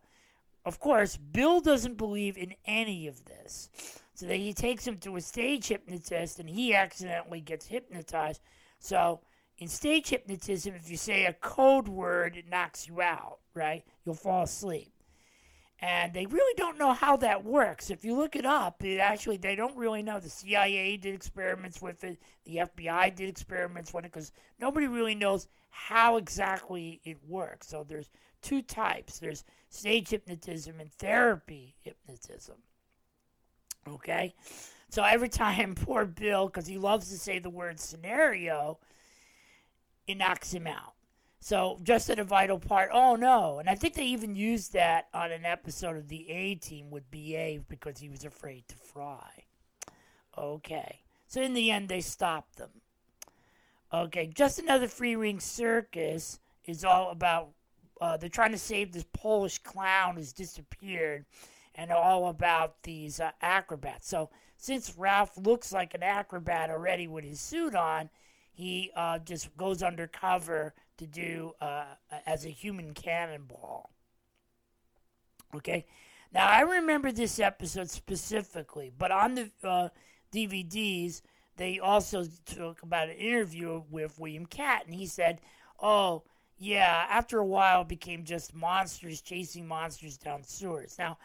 of 0.65 0.79
course, 0.79 1.17
Bill 1.17 1.61
doesn't 1.61 1.97
believe 1.97 2.37
in 2.37 2.55
any 2.67 3.07
of 3.07 3.25
this. 3.25 3.71
So 4.15 4.27
that 4.27 4.37
he 4.37 4.53
takes 4.53 4.87
him 4.87 4.99
to 4.99 5.17
a 5.17 5.21
stage 5.21 5.69
hypnotist, 5.69 6.39
and 6.39 6.49
he 6.49 6.75
accidentally 6.75 7.41
gets 7.41 7.67
hypnotized. 7.67 8.43
So, 8.79 9.21
in 9.59 9.67
stage 9.69 10.11
hypnotism, 10.11 10.75
if 10.75 10.91
you 10.91 10.97
say 10.99 11.25
a 11.25 11.33
code 11.33 11.89
word, 11.89 12.37
it 12.37 12.49
knocks 12.49 12.87
you 12.87 13.01
out, 13.01 13.39
right? 13.55 13.83
You'll 14.05 14.15
fall 14.15 14.43
asleep 14.43 14.93
and 15.83 16.13
they 16.13 16.27
really 16.27 16.55
don't 16.57 16.79
know 16.79 16.93
how 16.93 17.17
that 17.17 17.45
works. 17.45 17.91
If 17.91 18.05
you 18.05 18.15
look 18.15 18.37
it 18.37 18.45
up, 18.45 18.85
it 18.85 18.99
actually 18.99 19.39
they 19.39 19.57
don't 19.57 19.77
really 19.77 20.03
know. 20.03 20.21
The 20.21 20.29
CIA 20.29 20.97
did 20.99 21.15
experiments 21.15 21.81
with 21.81 22.05
it, 22.05 22.19
the 22.45 22.57
FBI 22.57 23.15
did 23.15 23.29
experiments 23.29 23.93
with 23.95 24.05
it, 24.05 24.13
because 24.13 24.33
nobody 24.59 24.87
really 24.87 25.15
knows 25.15 25.49
how 25.71 26.17
exactly 26.17 27.01
it 27.05 27.19
works. 27.27 27.69
So 27.69 27.85
there's 27.89 28.11
two 28.43 28.61
types: 28.61 29.19
there's 29.19 29.45
stage 29.71 30.11
hypnotism 30.11 30.81
and 30.81 30.93
therapy 30.93 31.77
hypnotism. 31.81 32.57
Okay, 33.89 34.35
so 34.91 35.03
every 35.03 35.31
time 35.31 35.75
poor 35.87 36.05
Bill, 36.05 36.47
because 36.47 36.67
he 36.67 36.77
loves 36.77 37.09
to 37.09 37.19
say 37.19 37.39
the 37.39 37.49
word 37.49 37.81
scenario, 37.81 38.79
it 40.07 40.19
knocks 40.19 40.53
him 40.53 40.67
out. 40.67 40.93
So 41.41 41.79
just 41.83 42.11
a 42.11 42.23
vital 42.23 42.59
part. 42.59 42.91
Oh 42.93 43.17
no! 43.17 43.59
And 43.59 43.69
I 43.69 43.75
think 43.75 43.95
they 43.95 44.05
even 44.05 44.37
used 44.37 44.75
that 44.75 45.09
on 45.15 45.33
an 45.33 45.47
episode 45.47 45.97
of 45.97 46.09
the 46.09 46.29
A 46.31 46.55
Team 46.57 46.91
with 46.91 47.11
BA 47.11 47.61
because 47.69 47.99
he 47.99 48.11
was 48.11 48.25
afraid 48.25 48.69
to 48.69 48.77
fry. 48.77 49.45
Okay. 50.37 51.01
So 51.27 51.41
in 51.41 51.55
the 51.55 51.71
end, 51.71 51.89
they 51.89 52.03
stopped 52.03 52.57
them. 52.57 52.71
Okay, 53.93 54.27
just 54.27 54.59
another 54.59 54.87
free 54.87 55.17
ring 55.17 55.41
circus 55.41 56.39
is 56.67 56.85
all 56.85 57.11
about. 57.11 57.51
Uh, 58.01 58.17
they're 58.17 58.29
trying 58.29 58.53
to 58.53 58.59
save 58.59 58.93
this 58.93 59.07
Polish 59.13 59.59
clown 59.59 60.17
who's 60.17 60.33
disappeared, 60.33 61.25
and 61.75 61.91
all 61.91 62.29
about 62.29 62.83
these 62.83 63.19
uh, 63.19 63.31
acrobats. 63.41 64.09
So 64.09 64.29
since 64.57 64.95
Ralph 64.97 65.37
looks 65.39 65.73
like 65.73 65.95
an 65.95 66.03
acrobat 66.03 66.69
already 66.69 67.09
with 67.09 67.25
his 67.25 67.41
suit 67.41 67.75
on, 67.75 68.11
he 68.53 68.91
uh, 68.95 69.19
just 69.21 69.57
goes 69.57 69.83
undercover 69.83 70.75
to 71.01 71.07
do 71.07 71.53
uh, 71.61 71.85
as 72.27 72.45
a 72.45 72.51
human 72.51 72.95
cannonball. 72.95 73.91
Okay, 75.55 75.87
now 76.33 76.47
I 76.47 76.61
remember 76.61 77.11
this 77.11 77.41
episode 77.41 77.91
specifically, 77.91 78.93
but 78.97 79.11
on 79.11 79.35
the 79.35 79.51
uh, 79.65 79.89
DVDs 80.33 81.23
they 81.57 81.79
also 81.79 82.25
talk 82.47 82.83
about 82.83 83.09
an 83.09 83.17
interview 83.17 83.83
with 83.91 84.19
William 84.19 84.47
Katt, 84.47 84.87
and 84.87 84.95
he 84.95 85.07
said, 85.07 85.41
"Oh." 85.81 86.23
Yeah, 86.63 87.07
after 87.09 87.39
a 87.39 87.47
while, 87.47 87.81
it 87.81 87.89
became 87.89 88.23
just 88.23 88.55
monsters 88.55 89.23
chasing 89.23 89.67
monsters 89.67 90.19
down 90.19 90.45
sewers. 90.45 90.97
Now, 90.99 91.17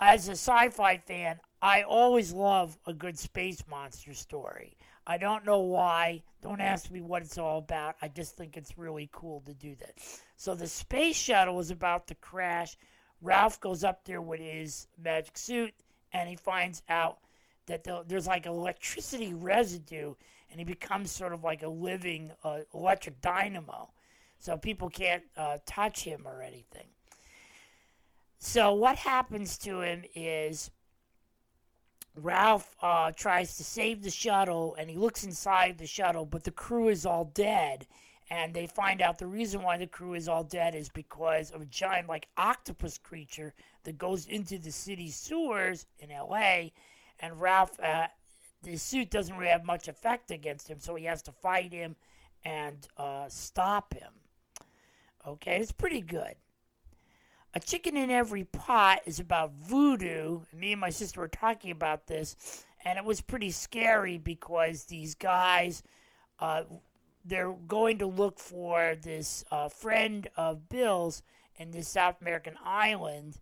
as 0.00 0.28
a 0.28 0.32
sci 0.32 0.70
fi 0.70 0.98
fan, 0.98 1.38
I 1.62 1.82
always 1.82 2.32
love 2.32 2.76
a 2.84 2.92
good 2.92 3.16
space 3.16 3.62
monster 3.70 4.12
story. 4.12 4.76
I 5.06 5.18
don't 5.18 5.44
know 5.44 5.60
why. 5.60 6.22
Don't 6.42 6.60
ask 6.60 6.90
me 6.90 7.00
what 7.00 7.22
it's 7.22 7.38
all 7.38 7.58
about. 7.58 7.96
I 8.02 8.08
just 8.08 8.36
think 8.36 8.56
it's 8.56 8.76
really 8.76 9.08
cool 9.12 9.42
to 9.46 9.54
do 9.54 9.74
that. 9.76 9.94
So 10.36 10.54
the 10.54 10.66
space 10.66 11.16
shuttle 11.16 11.60
is 11.60 11.70
about 11.70 12.08
to 12.08 12.14
crash. 12.16 12.76
Ralph 13.22 13.60
goes 13.60 13.84
up 13.84 14.04
there 14.04 14.20
with 14.20 14.40
his 14.40 14.88
magic 15.02 15.38
suit 15.38 15.74
and 16.12 16.28
he 16.28 16.36
finds 16.36 16.82
out 16.88 17.18
that 17.66 17.84
the, 17.84 18.04
there's 18.06 18.26
like 18.26 18.46
electricity 18.46 19.34
residue, 19.34 20.14
and 20.50 20.58
he 20.58 20.64
becomes 20.64 21.10
sort 21.10 21.32
of 21.32 21.42
like 21.44 21.62
a 21.62 21.68
living 21.68 22.30
uh, 22.44 22.60
electric 22.72 23.20
dynamo. 23.20 23.90
So 24.38 24.56
people 24.56 24.88
can't 24.88 25.24
uh, 25.36 25.58
touch 25.66 26.04
him 26.04 26.22
or 26.24 26.42
anything. 26.42 26.86
So 28.38 28.74
what 28.74 28.96
happens 28.96 29.58
to 29.58 29.80
him 29.80 30.04
is 30.14 30.70
Ralph 32.16 32.74
uh, 32.80 33.12
tries 33.12 33.56
to 33.56 33.64
save 33.64 34.02
the 34.02 34.10
shuttle 34.10 34.74
and 34.78 34.88
he 34.88 34.96
looks 34.96 35.24
inside 35.24 35.78
the 35.78 35.86
shuttle, 35.86 36.24
but 36.24 36.44
the 36.44 36.50
crew 36.50 36.88
is 36.88 37.04
all 37.04 37.26
dead. 37.34 37.86
And 38.28 38.52
they 38.52 38.66
find 38.66 39.02
out 39.02 39.18
the 39.18 39.26
reason 39.26 39.62
why 39.62 39.76
the 39.76 39.86
crew 39.86 40.14
is 40.14 40.26
all 40.26 40.42
dead 40.42 40.74
is 40.74 40.88
because 40.88 41.52
of 41.52 41.60
a 41.60 41.66
giant, 41.66 42.08
like, 42.08 42.26
octopus 42.36 42.98
creature 42.98 43.54
that 43.84 43.98
goes 43.98 44.26
into 44.26 44.58
the 44.58 44.72
city 44.72 45.10
sewers 45.10 45.86
in 46.00 46.10
LA. 46.10 46.70
And 47.20 47.40
Ralph, 47.40 47.78
uh, 47.78 48.08
the 48.64 48.76
suit 48.76 49.10
doesn't 49.10 49.36
really 49.36 49.50
have 49.52 49.64
much 49.64 49.86
effect 49.86 50.32
against 50.32 50.66
him, 50.66 50.80
so 50.80 50.96
he 50.96 51.04
has 51.04 51.22
to 51.22 51.32
fight 51.32 51.72
him 51.72 51.94
and 52.44 52.88
uh, 52.96 53.28
stop 53.28 53.94
him. 53.94 54.12
Okay, 55.24 55.58
it's 55.58 55.72
pretty 55.72 56.00
good. 56.00 56.34
A 57.56 57.58
Chicken 57.58 57.96
in 57.96 58.10
Every 58.10 58.44
Pot 58.44 59.00
is 59.06 59.18
about 59.18 59.54
voodoo. 59.54 60.40
Me 60.52 60.72
and 60.72 60.80
my 60.82 60.90
sister 60.90 61.22
were 61.22 61.28
talking 61.28 61.70
about 61.70 62.06
this, 62.06 62.66
and 62.84 62.98
it 62.98 63.04
was 63.06 63.22
pretty 63.22 63.50
scary 63.50 64.18
because 64.18 64.84
these 64.84 65.14
guys, 65.14 65.82
uh, 66.38 66.64
they're 67.24 67.54
going 67.66 67.96
to 68.00 68.06
look 68.06 68.38
for 68.38 68.94
this 69.00 69.42
uh, 69.50 69.70
friend 69.70 70.28
of 70.36 70.68
Bill's 70.68 71.22
in 71.56 71.70
this 71.70 71.88
South 71.88 72.20
American 72.20 72.56
island, 72.62 73.40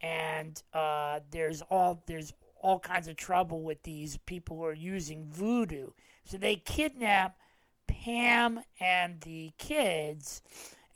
and 0.00 0.60
uh, 0.74 1.20
there's 1.30 1.62
all 1.70 2.02
there's 2.06 2.32
all 2.60 2.80
kinds 2.80 3.06
of 3.06 3.14
trouble 3.14 3.62
with 3.62 3.80
these 3.84 4.16
people 4.26 4.56
who 4.56 4.64
are 4.64 4.74
using 4.74 5.24
voodoo. 5.30 5.90
So 6.24 6.36
they 6.36 6.56
kidnap 6.56 7.38
Pam 7.86 8.58
and 8.80 9.20
the 9.20 9.52
kids 9.56 10.42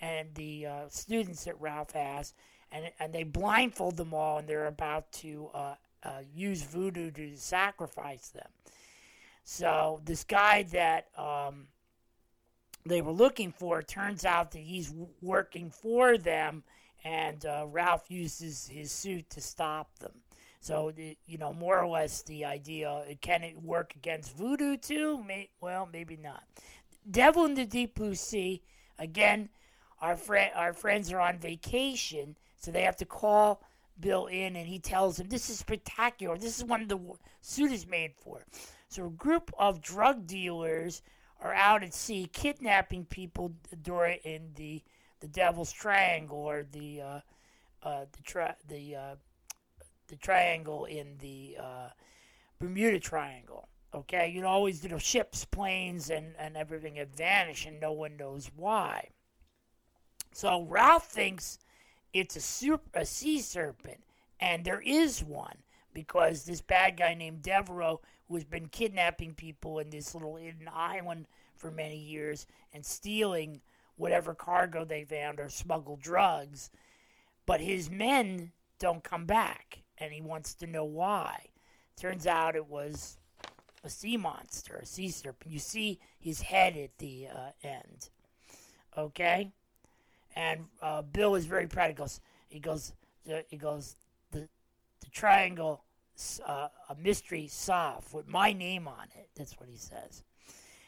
and 0.01 0.35
the 0.35 0.67
uh, 0.67 0.89
students 0.89 1.45
that 1.45 1.61
Ralph 1.61 1.93
has, 1.93 2.35
and 2.73 2.91
and 2.99 3.13
they 3.13 3.25
blindfold 3.25 3.97
them 3.97 4.15
all, 4.15 4.39
and 4.39 4.49
they're 4.49 4.67
about 4.67 5.11
to 5.13 5.51
uh, 5.55 5.75
uh, 6.03 6.21
use 6.35 6.63
voodoo 6.63 7.11
to 7.13 7.37
sacrifice 7.37 8.29
them. 8.29 8.49
So 9.45 10.01
this 10.05 10.25
guy 10.25 10.65
that 10.65 11.09
um, 11.17 11.67
they 12.87 13.03
were 13.03 13.13
looking 13.13 13.53
for 13.53 13.83
turns 13.83 14.25
out 14.25 14.53
that 14.53 14.61
he's 14.61 14.93
working 15.21 15.71
for 15.71 16.17
them, 16.17 16.63
and 17.05 17.45
uh, 17.45 17.67
Ralph 17.69 18.11
uses 18.11 18.69
his 18.69 18.93
suit 18.93 19.29
to 19.31 19.41
stop 19.41 19.99
them. 19.99 20.13
So 20.61 20.93
the, 20.95 21.17
you 21.27 21.39
know, 21.39 21.55
more 21.55 21.81
or 21.81 21.89
less, 21.89 22.23
the 22.23 22.45
idea 22.45 23.03
can 23.23 23.43
it 23.43 23.61
work 23.63 23.95
against 23.97 24.37
voodoo 24.37 24.77
too? 24.77 25.23
May, 25.25 25.49
well, 25.61 25.89
maybe 25.91 26.17
not. 26.17 26.45
Devil 27.11 27.47
in 27.47 27.55
the 27.55 27.65
Deep 27.65 27.95
Blue 27.95 28.15
Sea 28.15 28.63
again 28.99 29.49
our 30.01 30.17
friend 30.17 30.51
our 30.55 30.73
friends 30.73 31.13
are 31.13 31.21
on 31.21 31.39
vacation, 31.39 32.37
so 32.57 32.71
they 32.71 32.83
have 32.83 32.97
to 32.97 33.05
call 33.05 33.63
Bill 34.01 34.27
in, 34.27 34.57
and 34.57 34.67
he 34.67 34.79
tells 34.79 35.17
them 35.17 35.29
this 35.29 35.51
is 35.51 35.59
spectacular. 35.59 36.39
This 36.39 36.59
is 36.59 36.65
what 36.65 36.89
the 36.89 36.99
suit 37.41 37.73
is 37.73 37.87
made 37.87 38.15
for. 38.17 38.45
So 38.89 39.07
a 39.07 39.11
group 39.11 39.53
of 39.59 39.81
drug 39.81 40.27
dealers 40.27 41.03
are 41.41 41.55
out 41.55 41.83
at 41.83 41.95
sea 41.95 42.29
kidnapping 42.33 43.05
people 43.07 43.53
during 43.83 44.19
in 44.25 44.51
the 44.55 44.83
the 45.21 45.29
Devil's 45.29 45.73
Triangle 45.73 46.39
or 46.39 46.65
the 46.71 47.03
uh, 47.03 47.21
uh, 47.83 48.05
the 48.13 48.23
tri- 48.23 48.57
the 48.69 48.97
uh, 48.97 49.15
the 50.09 50.17
triangle 50.17 50.87
in 50.87 51.17
the 51.19 51.57
uh, 51.61 51.89
Bermuda 52.59 53.01
Triangle. 53.01 53.69
Okay, 53.93 54.29
you 54.29 54.41
know, 54.41 54.49
always 54.49 54.83
you 54.83 54.89
know 54.89 54.99
ships, 54.99 55.45
planes, 55.45 56.11
and 56.11 56.35
and 56.39 56.57
everything 56.57 56.97
have 56.97 57.11
vanished, 57.11 57.67
and 57.67 57.81
no 57.81 57.93
one 57.93 58.17
knows 58.17 58.51
why. 58.57 59.09
So 60.33 60.63
Ralph 60.63 61.07
thinks 61.07 61.59
it's 62.13 62.37
a, 62.37 62.41
super, 62.41 62.89
a 62.95 63.05
sea 63.05 63.41
serpent, 63.41 64.01
and 64.39 64.65
there 64.65 64.81
is 64.81 65.23
one 65.23 65.57
because 65.93 66.45
this 66.45 66.61
bad 66.61 66.97
guy 66.97 67.15
named 67.15 67.43
Devereaux, 67.43 68.01
who 68.29 68.35
has 68.37 68.45
been 68.45 68.69
kidnapping 68.69 69.35
people 69.35 69.81
in 69.81 69.91
this 69.91 70.15
little 70.15 70.37
hidden 70.37 70.69
island 70.73 71.27
for 71.57 71.71
many 71.71 71.99
years 71.99 72.47
and 72.73 72.85
stealing 72.85 73.61
whatever 73.97 74.35
cargo 74.35 74.85
they 74.85 75.05
found 75.05 75.41
or 75.41 75.49
smuggled 75.49 76.01
drugs, 76.01 76.71
but 77.45 77.61
his 77.61 77.91
men 77.91 78.53
don't 78.79 79.05
come 79.05 79.27
back, 79.27 79.83
and 79.99 80.13
he 80.13 80.23
wants 80.23 80.55
to 80.55 80.67
know 80.67 80.85
why. 80.85 81.45
Turns 81.97 82.27
out 82.27 82.57
it 82.57 82.67
was 82.67 83.19
a 83.85 83.91
sea 83.91 84.17
monster, 84.17 84.77
a 84.77 84.87
sea 84.87 85.11
serpent. 85.11 85.53
You 85.53 85.59
see 85.59 85.99
his 86.19 86.41
head 86.41 86.77
at 86.77 86.97
the 86.99 87.29
uh, 87.29 87.51
end. 87.63 88.09
Okay? 88.97 89.53
And 90.37 90.67
uh, 90.81 91.03
Bill 91.03 91.35
is 91.35 91.47
very 91.47 91.67
proud. 91.67 91.89
He 91.89 91.95
goes, 91.95 92.21
he 92.49 92.61
goes, 92.61 92.93
he 93.49 93.57
goes, 93.57 93.97
the 94.33 94.49
the 95.01 95.11
triangle, 95.11 95.85
uh, 96.47 96.69
a 96.89 96.95
mystery 96.97 97.47
solved 97.49 98.13
with 98.13 98.29
my 98.29 98.53
name 98.53 98.87
on 98.87 99.09
it. 99.17 99.29
That's 99.37 99.59
what 99.59 99.69
he 99.69 99.77
says. 99.77 100.23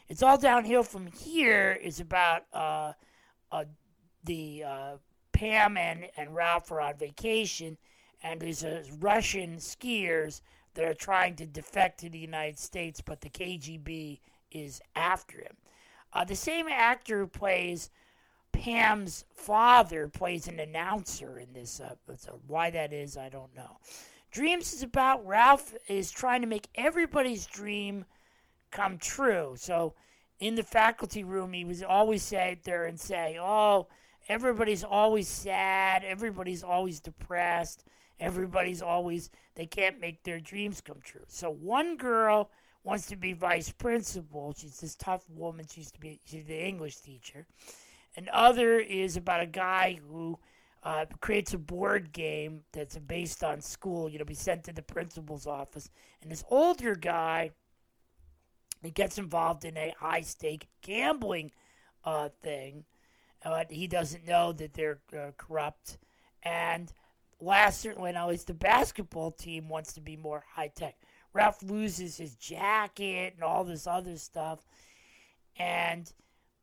It's 0.07 0.21
all 0.23 0.37
downhill 0.37 0.83
from 0.83 1.07
here. 1.07 1.77
Is 1.81 1.99
about 1.99 2.43
uh, 2.53 2.93
uh, 3.51 3.65
the 4.23 4.63
uh, 4.65 4.97
Pam 5.31 5.77
and, 5.77 6.07
and 6.15 6.35
Ralph 6.35 6.71
are 6.71 6.81
on 6.81 6.95
vacation, 6.95 7.77
and 8.21 8.39
there's 8.39 8.63
a 8.63 8.83
Russian 8.99 9.57
skiers 9.57 10.41
that 10.75 10.85
are 10.85 10.93
trying 10.93 11.35
to 11.35 11.45
defect 11.45 11.99
to 11.99 12.09
the 12.09 12.17
United 12.17 12.57
States, 12.57 13.01
but 13.01 13.21
the 13.21 13.29
KGB 13.29 14.19
is 14.51 14.81
after 14.95 15.37
him. 15.37 15.55
Uh, 16.13 16.23
the 16.23 16.35
same 16.35 16.67
actor 16.67 17.19
who 17.19 17.27
plays 17.27 17.89
Pam's 18.53 19.25
father 19.33 20.07
plays 20.07 20.47
an 20.47 20.59
announcer 20.59 21.37
in 21.37 21.51
this 21.51 21.81
episode. 21.81 22.39
Why 22.47 22.69
that 22.69 22.93
is, 22.93 23.17
I 23.17 23.27
don't 23.27 23.53
know. 23.55 23.77
Dreams 24.31 24.73
is 24.73 24.83
about 24.83 25.25
Ralph 25.27 25.75
is 25.87 26.09
trying 26.09 26.41
to 26.41 26.47
make 26.47 26.69
everybody's 26.75 27.45
dream 27.45 28.05
come 28.71 28.97
true. 28.97 29.55
So 29.57 29.95
in 30.39 30.55
the 30.55 30.63
faculty 30.63 31.23
room, 31.23 31.53
he 31.53 31.65
was 31.65 31.83
always 31.83 32.23
sat 32.23 32.63
there 32.63 32.85
and 32.85 32.99
say, 32.99 33.37
"Oh, 33.39 33.87
everybody's 34.29 34.83
always 34.83 35.27
sad. 35.27 36.03
Everybody's 36.03 36.63
always 36.63 36.99
depressed. 36.99 37.83
Everybody's 38.19 38.81
always 38.81 39.29
they 39.55 39.65
can't 39.65 39.99
make 39.99 40.23
their 40.23 40.39
dreams 40.39 40.81
come 40.81 41.01
true." 41.03 41.25
So 41.27 41.51
one 41.51 41.97
girl 41.97 42.49
wants 42.83 43.07
to 43.07 43.15
be 43.15 43.33
vice 43.33 43.71
principal. 43.71 44.53
She's 44.57 44.79
this 44.79 44.95
tough 44.95 45.29
woman. 45.29 45.67
She 45.67 45.81
used 45.81 45.95
to 45.95 45.99
be 45.99 46.19
she's 46.25 46.45
the 46.45 46.65
English 46.65 46.97
teacher 46.97 47.45
and 48.15 48.29
other 48.29 48.79
is 48.79 49.17
about 49.17 49.41
a 49.41 49.47
guy 49.47 49.99
who 50.07 50.37
uh, 50.83 51.05
creates 51.21 51.53
a 51.53 51.57
board 51.57 52.11
game 52.11 52.61
that's 52.71 52.97
based 52.97 53.43
on 53.43 53.61
school. 53.61 54.09
You 54.09 54.19
know, 54.19 54.25
be 54.25 54.33
sent 54.33 54.63
to 54.65 54.73
the 54.73 54.81
principal's 54.81 55.47
office, 55.47 55.89
and 56.21 56.31
this 56.31 56.43
older 56.49 56.95
guy 56.95 57.51
he 58.83 58.91
gets 58.91 59.17
involved 59.17 59.63
in 59.63 59.77
a 59.77 59.95
high 59.97 60.21
stake 60.21 60.67
gambling 60.81 61.51
uh, 62.03 62.29
thing. 62.41 62.83
Uh, 63.43 63.63
he 63.69 63.87
doesn't 63.87 64.27
know 64.27 64.51
that 64.51 64.73
they're 64.73 64.99
uh, 65.13 65.31
corrupt. 65.37 65.97
And 66.43 66.91
last, 67.39 67.81
certainly 67.81 68.11
not 68.11 68.29
least, 68.29 68.47
the 68.47 68.53
basketball 68.53 69.31
team 69.31 69.69
wants 69.69 69.93
to 69.93 70.01
be 70.01 70.17
more 70.17 70.43
high 70.53 70.71
tech. 70.75 70.95
Ralph 71.31 71.63
loses 71.63 72.17
his 72.17 72.35
jacket 72.35 73.33
and 73.35 73.43
all 73.43 73.63
this 73.63 73.87
other 73.87 74.17
stuff. 74.17 74.59
And 75.57 76.11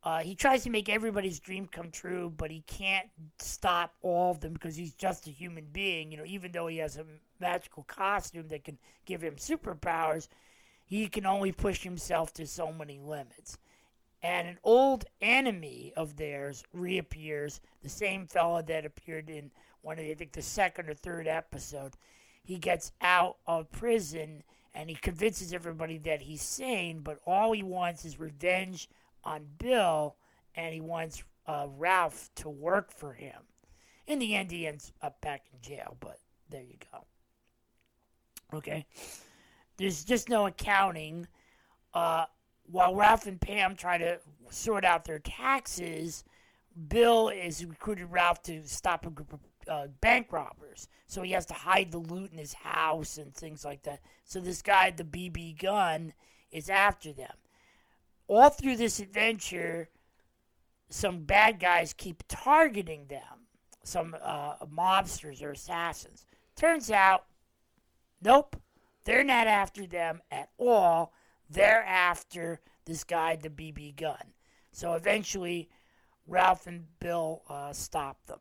uh, 0.03 0.21
he 0.21 0.35
tries 0.35 0.63
to 0.65 0.71
make 0.71 0.89
everybody's 0.89 1.41
dream 1.41 1.67
come 1.67 1.91
true, 1.91 2.33
but 2.35 2.51
he 2.51 2.63
can't 2.67 3.09
stop 3.39 3.95
all 4.01 4.31
of 4.31 4.41
them 4.41 4.55
because 4.55 4.75
he's 4.75 4.95
just 4.95 5.27
a 5.27 5.31
human 5.31 5.67
being. 5.73 6.11
You 6.11 6.19
know, 6.19 6.25
even 6.27 6.53
though 6.53 6.69
he 6.69 6.79
has 6.79 6.97
a 6.97 7.05
magical 7.39 7.83
costume 7.83 8.49
that 8.49 8.65
can 8.65 8.79
give 9.05 9.23
him 9.23 9.37
superpowers, 9.37 10.29
he 10.87 11.07
can 11.07 11.27
only 11.27 11.53
push 11.53 11.83
himself 11.83 12.33
to 12.35 12.47
so 12.47 12.73
many 12.73 12.99
limits. 12.99 13.59
And 14.23 14.49
an 14.49 14.59
old 14.65 15.05
enemy 15.21 15.93
of 15.97 16.17
theirs 16.17 16.65
reappears, 16.73 17.61
the 17.83 17.89
same 17.89 18.27
fellow 18.27 18.63
that 18.63 18.87
appeared 18.87 19.29
in 19.29 19.51
one 19.83 19.99
of, 19.99 20.05
the, 20.05 20.11
I 20.11 20.15
think, 20.15 20.33
the 20.33 20.43
second 20.43 20.89
or 20.89 20.95
third 20.95 21.27
episode. 21.27 21.95
He 22.43 22.59
gets 22.59 22.93
out 23.03 23.37
of 23.47 23.71
prison 23.71 24.43
and 24.75 24.89
he 24.89 24.97
convinces 24.97 25.53
everybody 25.53 25.99
that 25.99 26.23
he's 26.23 26.43
sane, 26.43 27.01
but 27.01 27.19
all 27.27 27.53
he 27.53 27.63
wants 27.63 28.05
is 28.05 28.19
revenge 28.21 28.89
on 29.25 29.47
Bill, 29.59 30.17
and 30.55 30.75
he 30.75 30.81
wants 30.81 31.23
uh, 31.47 31.67
Ralph 31.77 32.31
to 32.37 32.49
work 32.49 32.93
for 32.93 33.13
him. 33.13 33.41
In 34.07 34.19
the 34.19 34.35
end, 34.35 34.51
he 34.51 34.67
ends 34.67 34.93
up 35.03 35.21
back 35.21 35.43
in 35.53 35.61
jail, 35.61 35.97
but 36.01 36.19
there 36.51 36.63
you 36.63 36.77
go. 36.93 37.05
Okay. 38.57 38.87
There's 39.77 40.05
just 40.05 40.29
no 40.29 40.47
accounting. 40.47 41.27
Uh, 41.95 42.27
while 42.65 42.95
Ralph 42.95 43.27
and 43.27 43.41
Pam 43.41 43.77
try 43.77 43.99
to 43.99 44.21
sort 44.51 44.85
out 44.85 45.05
their 45.05 45.19
taxes, 45.19 46.25
Bill 46.89 47.29
is 47.29 47.65
recruited 47.65 48.11
Ralph 48.11 48.43
to 48.45 48.67
stop 48.67 49.07
a 49.07 49.11
group 49.11 49.33
of 49.33 49.41
uh, 49.69 49.87
bank 50.01 50.33
robbers. 50.33 50.89
So 51.07 51.23
he 51.23 51.33
has 51.33 51.47
to 51.47 51.55
hide 51.55 51.91
the 51.91 51.99
loot 51.99 52.33
in 52.33 52.39
his 52.39 52.53
house 52.53 53.19
and 53.19 53.35
things 53.35 53.65
like 53.65 53.83
that. 53.83 54.01
So 54.25 54.41
this 54.41 54.63
guy, 54.63 54.91
the 54.91 55.05
BB 55.05 55.61
gun, 55.61 56.13
is 56.51 56.69
after 56.69 57.13
them. 57.13 57.33
All 58.31 58.49
through 58.49 58.77
this 58.77 59.01
adventure, 59.01 59.88
some 60.88 61.25
bad 61.25 61.59
guys 61.59 61.93
keep 61.93 62.23
targeting 62.29 63.07
them, 63.09 63.49
some 63.83 64.14
uh, 64.23 64.55
mobsters 64.73 65.43
or 65.43 65.51
assassins. 65.51 66.27
Turns 66.55 66.93
out, 66.93 67.25
nope, 68.23 68.55
they're 69.05 69.25
not 69.25 69.49
after 69.49 69.85
them 69.85 70.23
at 70.31 70.51
all. 70.59 71.12
They're 71.51 71.83
after 71.83 72.61
this 72.85 73.03
guy, 73.03 73.35
the 73.35 73.51
BB 73.51 73.97
gun. 73.97 74.33
So 74.71 74.93
eventually, 74.93 75.69
Ralph 76.29 76.69
and 76.69 76.85
Bill 77.01 77.43
uh, 77.49 77.73
stop 77.73 78.25
them. 78.27 78.38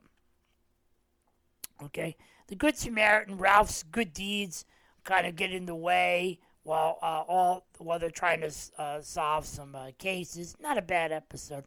Okay, 1.85 2.15
the 2.45 2.55
Good 2.55 2.77
Samaritan, 2.77 3.39
Ralph's 3.39 3.81
good 3.81 4.13
deeds 4.13 4.65
kind 5.03 5.25
of 5.25 5.35
get 5.35 5.51
in 5.51 5.65
the 5.65 5.73
way 5.73 6.37
while 6.63 6.97
uh, 7.01 7.23
all 7.27 7.65
while 7.77 7.99
they're 7.99 8.09
trying 8.09 8.41
to 8.41 8.51
uh, 8.77 9.01
solve 9.01 9.45
some 9.45 9.75
uh, 9.75 9.91
cases. 9.97 10.55
Not 10.59 10.77
a 10.77 10.81
bad 10.81 11.11
episode. 11.11 11.65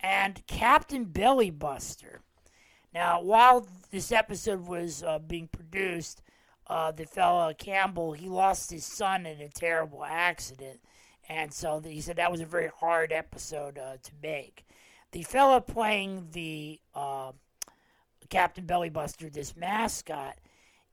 And 0.00 0.44
Captain 0.46 1.06
Bellybuster. 1.06 2.18
Now, 2.92 3.22
while 3.22 3.66
this 3.90 4.12
episode 4.12 4.66
was 4.66 5.02
uh, 5.02 5.18
being 5.18 5.48
produced, 5.48 6.22
uh, 6.66 6.90
the 6.92 7.06
fellow 7.06 7.54
Campbell 7.54 8.12
he 8.12 8.28
lost 8.28 8.70
his 8.70 8.84
son 8.84 9.26
in 9.26 9.40
a 9.40 9.48
terrible 9.48 10.04
accident, 10.04 10.80
and 11.28 11.52
so 11.52 11.80
he 11.80 12.00
said 12.00 12.16
that 12.16 12.32
was 12.32 12.40
a 12.40 12.46
very 12.46 12.70
hard 12.80 13.12
episode 13.12 13.78
uh, 13.78 13.96
to 14.02 14.12
make. 14.22 14.66
The 15.12 15.22
fellow 15.22 15.60
playing 15.60 16.28
the 16.32 16.80
Captain 18.28 18.66
Bellybuster, 18.66 19.30
this 19.30 19.54
mascot, 19.54 20.38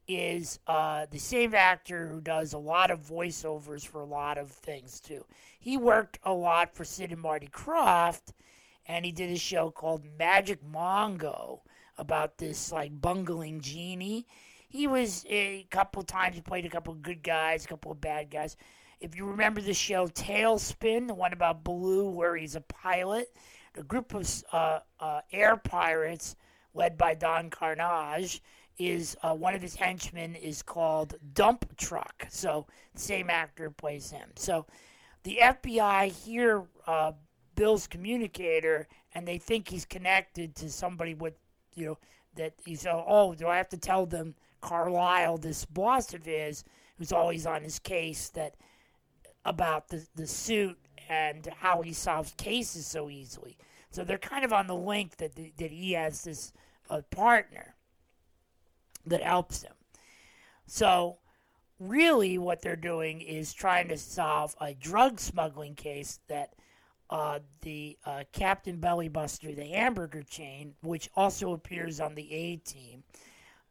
is 0.09 0.59
uh, 0.65 1.05
the 1.11 1.19
same 1.19 1.53
actor 1.53 2.07
who 2.07 2.19
does 2.19 2.53
a 2.53 2.57
lot 2.57 2.89
of 2.89 2.99
voiceovers 2.99 3.85
for 3.85 4.01
a 4.01 4.05
lot 4.05 4.39
of 4.39 4.49
things 4.49 4.99
too. 4.99 5.23
He 5.59 5.77
worked 5.77 6.17
a 6.23 6.33
lot 6.33 6.73
for 6.73 6.83
Sid 6.83 7.11
and 7.11 7.21
Marty 7.21 7.47
Krofft, 7.47 8.33
and 8.87 9.05
he 9.05 9.11
did 9.11 9.29
a 9.29 9.37
show 9.37 9.69
called 9.69 10.03
Magic 10.17 10.59
Mongo 10.65 11.59
about 11.95 12.39
this 12.39 12.71
like 12.71 12.99
bungling 12.99 13.61
genie. 13.61 14.25
He 14.67 14.87
was 14.87 15.27
a 15.29 15.67
couple 15.69 16.01
times. 16.01 16.35
He 16.35 16.41
played 16.41 16.65
a 16.65 16.69
couple 16.69 16.93
of 16.93 17.03
good 17.03 17.21
guys, 17.21 17.65
a 17.65 17.67
couple 17.67 17.91
of 17.91 18.01
bad 18.01 18.31
guys. 18.31 18.57
If 18.99 19.15
you 19.15 19.27
remember 19.27 19.61
the 19.61 19.75
show 19.75 20.07
TaleSpin, 20.07 21.07
the 21.07 21.13
one 21.13 21.33
about 21.33 21.63
Baloo, 21.63 22.09
where 22.09 22.35
he's 22.35 22.55
a 22.55 22.61
pilot, 22.61 23.31
a 23.77 23.83
group 23.83 24.15
of 24.15 24.27
uh, 24.51 24.79
uh, 24.99 25.21
air 25.31 25.55
pirates 25.55 26.35
led 26.73 26.97
by 26.97 27.13
Don 27.13 27.51
Karnage, 27.51 28.39
is 28.79 29.17
uh, 29.21 29.35
one 29.35 29.53
of 29.53 29.61
his 29.61 29.75
henchmen 29.75 30.35
is 30.35 30.63
called 30.63 31.15
Dump 31.33 31.65
Truck. 31.77 32.25
So 32.29 32.65
same 32.95 33.29
actor 33.29 33.69
plays 33.69 34.09
him. 34.09 34.29
So 34.35 34.65
the 35.23 35.39
FBI 35.41 36.11
hear 36.11 36.63
uh, 36.87 37.11
Bill's 37.55 37.87
communicator 37.87 38.87
and 39.13 39.27
they 39.27 39.37
think 39.37 39.67
he's 39.67 39.85
connected 39.85 40.55
to 40.55 40.69
somebody 40.69 41.13
with, 41.13 41.33
you 41.75 41.85
know, 41.87 41.97
that 42.35 42.53
he's, 42.65 42.85
uh, 42.85 43.03
oh, 43.05 43.35
do 43.35 43.47
I 43.47 43.57
have 43.57 43.69
to 43.69 43.77
tell 43.77 44.05
them 44.05 44.33
Carlisle, 44.61 45.39
this 45.39 45.65
boss 45.65 46.13
of 46.13 46.25
his, 46.25 46.63
who's 46.97 47.11
always 47.11 47.45
on 47.45 47.63
his 47.63 47.79
case, 47.79 48.29
that 48.29 48.55
about 49.45 49.89
the, 49.89 50.05
the 50.15 50.27
suit 50.27 50.77
and 51.09 51.47
how 51.57 51.81
he 51.81 51.91
solves 51.91 52.33
cases 52.37 52.85
so 52.85 53.09
easily. 53.09 53.57
So 53.91 54.03
they're 54.03 54.17
kind 54.17 54.45
of 54.45 54.53
on 54.53 54.67
the 54.67 54.75
link 54.75 55.17
that 55.17 55.35
that 55.35 55.71
he 55.71 55.93
has 55.93 56.23
this 56.23 56.53
uh, 56.89 57.01
partner 57.09 57.75
that 59.05 59.21
helps 59.21 59.59
them. 59.59 59.73
So 60.67 61.17
really, 61.79 62.37
what 62.37 62.61
they're 62.61 62.75
doing 62.75 63.21
is 63.21 63.53
trying 63.53 63.87
to 63.89 63.97
solve 63.97 64.55
a 64.61 64.73
drug 64.73 65.19
smuggling 65.19 65.75
case 65.75 66.19
that 66.27 66.53
uh, 67.09 67.39
the 67.61 67.97
uh, 68.05 68.23
Captain 68.33 68.77
Bellybuster, 68.77 69.55
the 69.55 69.65
hamburger 69.65 70.23
chain, 70.23 70.75
which 70.81 71.09
also 71.15 71.53
appears 71.53 71.99
on 71.99 72.13
the 72.13 72.31
A 72.31 72.57
team, 72.57 73.03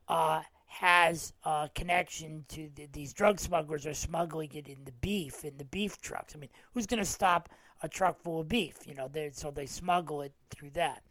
uh, 0.09 0.43
has 0.67 1.33
a 1.45 1.71
connection 1.75 2.45
to 2.49 2.69
the, 2.75 2.87
these 2.93 3.13
drug 3.13 3.39
smugglers 3.39 3.87
are 3.87 3.95
smuggling 3.95 4.51
it 4.55 4.69
in 4.69 4.85
the 4.85 4.93
beef 4.93 5.45
in 5.45 5.57
the 5.57 5.65
beef 5.65 6.01
trucks. 6.01 6.35
I 6.35 6.39
mean, 6.39 6.51
who's 6.75 6.87
going 6.87 6.99
to 6.99 7.09
stop 7.09 7.49
a 7.83 7.89
truck 7.89 8.21
full 8.23 8.41
of 8.41 8.49
beef. 8.49 8.87
You 8.87 8.95
know, 8.95 9.11
so 9.33 9.51
they 9.51 9.67
smuggle 9.67 10.23
it 10.23 10.33
through 10.51 10.71
that. 10.71 11.03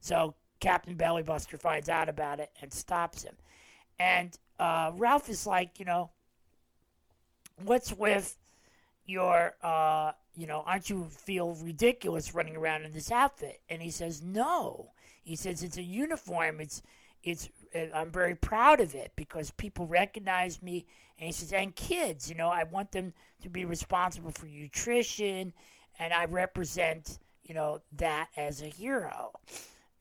So 0.00 0.34
Captain 0.60 0.96
Bellybuster 0.96 1.60
finds 1.60 1.88
out 1.88 2.08
about 2.08 2.40
it 2.40 2.50
and 2.60 2.72
stops 2.72 3.22
him. 3.22 3.34
And 3.98 4.36
uh, 4.58 4.92
Ralph 4.94 5.28
is 5.28 5.46
like, 5.46 5.78
you 5.78 5.84
know, 5.84 6.10
what's 7.64 7.92
with 7.92 8.36
your, 9.06 9.54
uh, 9.62 10.12
you 10.36 10.46
know, 10.46 10.62
aren't 10.66 10.90
you 10.90 11.08
feel 11.10 11.54
ridiculous 11.62 12.34
running 12.34 12.56
around 12.56 12.84
in 12.84 12.92
this 12.92 13.10
outfit? 13.10 13.60
And 13.68 13.82
he 13.82 13.90
says, 13.90 14.22
no. 14.22 14.90
He 15.22 15.36
says 15.36 15.62
it's 15.62 15.76
a 15.76 15.82
uniform. 15.82 16.60
It's, 16.60 16.82
it's. 17.22 17.48
Uh, 17.74 17.86
I'm 17.94 18.10
very 18.10 18.34
proud 18.34 18.80
of 18.80 18.94
it 18.94 19.12
because 19.14 19.50
people 19.50 19.86
recognize 19.86 20.62
me. 20.62 20.86
And 21.18 21.26
he 21.26 21.32
says, 21.32 21.52
and 21.52 21.74
kids, 21.74 22.30
you 22.30 22.36
know, 22.36 22.48
I 22.48 22.64
want 22.64 22.92
them 22.92 23.12
to 23.42 23.48
be 23.50 23.64
responsible 23.64 24.30
for 24.30 24.46
nutrition 24.46 25.52
and 25.98 26.12
I 26.12 26.24
represent, 26.26 27.18
you 27.44 27.54
know, 27.54 27.80
that 27.96 28.28
as 28.36 28.62
a 28.62 28.66
hero. 28.66 29.32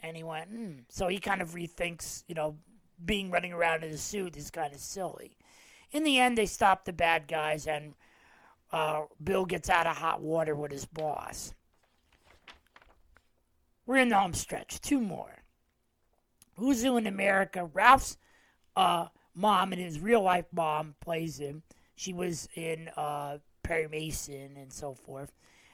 And 0.03 0.15
he 0.15 0.23
went, 0.23 0.53
mm. 0.53 0.83
so 0.89 1.07
he 1.07 1.19
kind 1.19 1.41
of 1.41 1.51
rethinks, 1.51 2.23
you 2.27 2.35
know, 2.35 2.55
being 3.05 3.31
running 3.31 3.53
around 3.53 3.83
in 3.83 3.91
a 3.91 3.97
suit 3.97 4.37
is 4.37 4.51
kind 4.51 4.73
of 4.73 4.79
silly. 4.79 5.37
In 5.91 6.03
the 6.03 6.19
end, 6.19 6.37
they 6.37 6.45
stop 6.45 6.85
the 6.85 6.93
bad 6.93 7.27
guys, 7.27 7.67
and 7.67 7.93
uh, 8.71 9.03
Bill 9.23 9.45
gets 9.45 9.69
out 9.69 9.87
of 9.87 9.97
hot 9.97 10.21
water 10.21 10.55
with 10.55 10.71
his 10.71 10.85
boss. 10.85 11.53
We're 13.85 13.97
in 13.97 14.09
the 14.09 14.19
home 14.19 14.33
stretch. 14.33 14.81
Two 14.81 14.99
more. 14.99 15.43
Who's 16.57 16.83
Who 16.83 16.97
in 16.97 17.07
America? 17.07 17.69
Ralph's 17.73 18.17
uh, 18.75 19.07
mom 19.33 19.71
and 19.71 19.81
his 19.81 19.99
real 19.99 20.21
life 20.21 20.45
mom 20.51 20.95
plays 20.99 21.39
him. 21.39 21.63
She 21.95 22.13
was 22.13 22.49
in 22.55 22.89
uh, 22.97 23.37
Perry 23.63 23.87
Mason 23.87 24.57
and 24.57 24.71
so 24.71 24.93
forth 24.93 25.31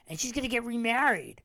and 0.08 0.18
she's 0.18 0.32
going 0.32 0.42
to 0.42 0.48
get 0.48 0.64
remarried, 0.64 1.42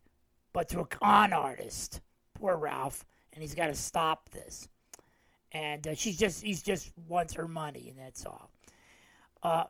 but 0.53 0.69
to 0.69 0.79
a 0.79 0.85
con 0.85 1.33
artist. 1.33 2.01
Poor 2.39 2.55
Ralph, 2.57 3.05
and 3.33 3.41
he's 3.41 3.55
got 3.55 3.67
to 3.67 3.75
stop 3.75 4.29
this. 4.29 4.67
And 5.51 5.87
uh, 5.87 5.95
she's 5.95 6.17
just 6.17 6.43
he's 6.43 6.61
just 6.61 6.91
wants 7.07 7.33
her 7.33 7.47
money, 7.47 7.89
and 7.89 7.99
that's 7.99 8.25
all. 8.25 8.51
Uh, 9.41 9.63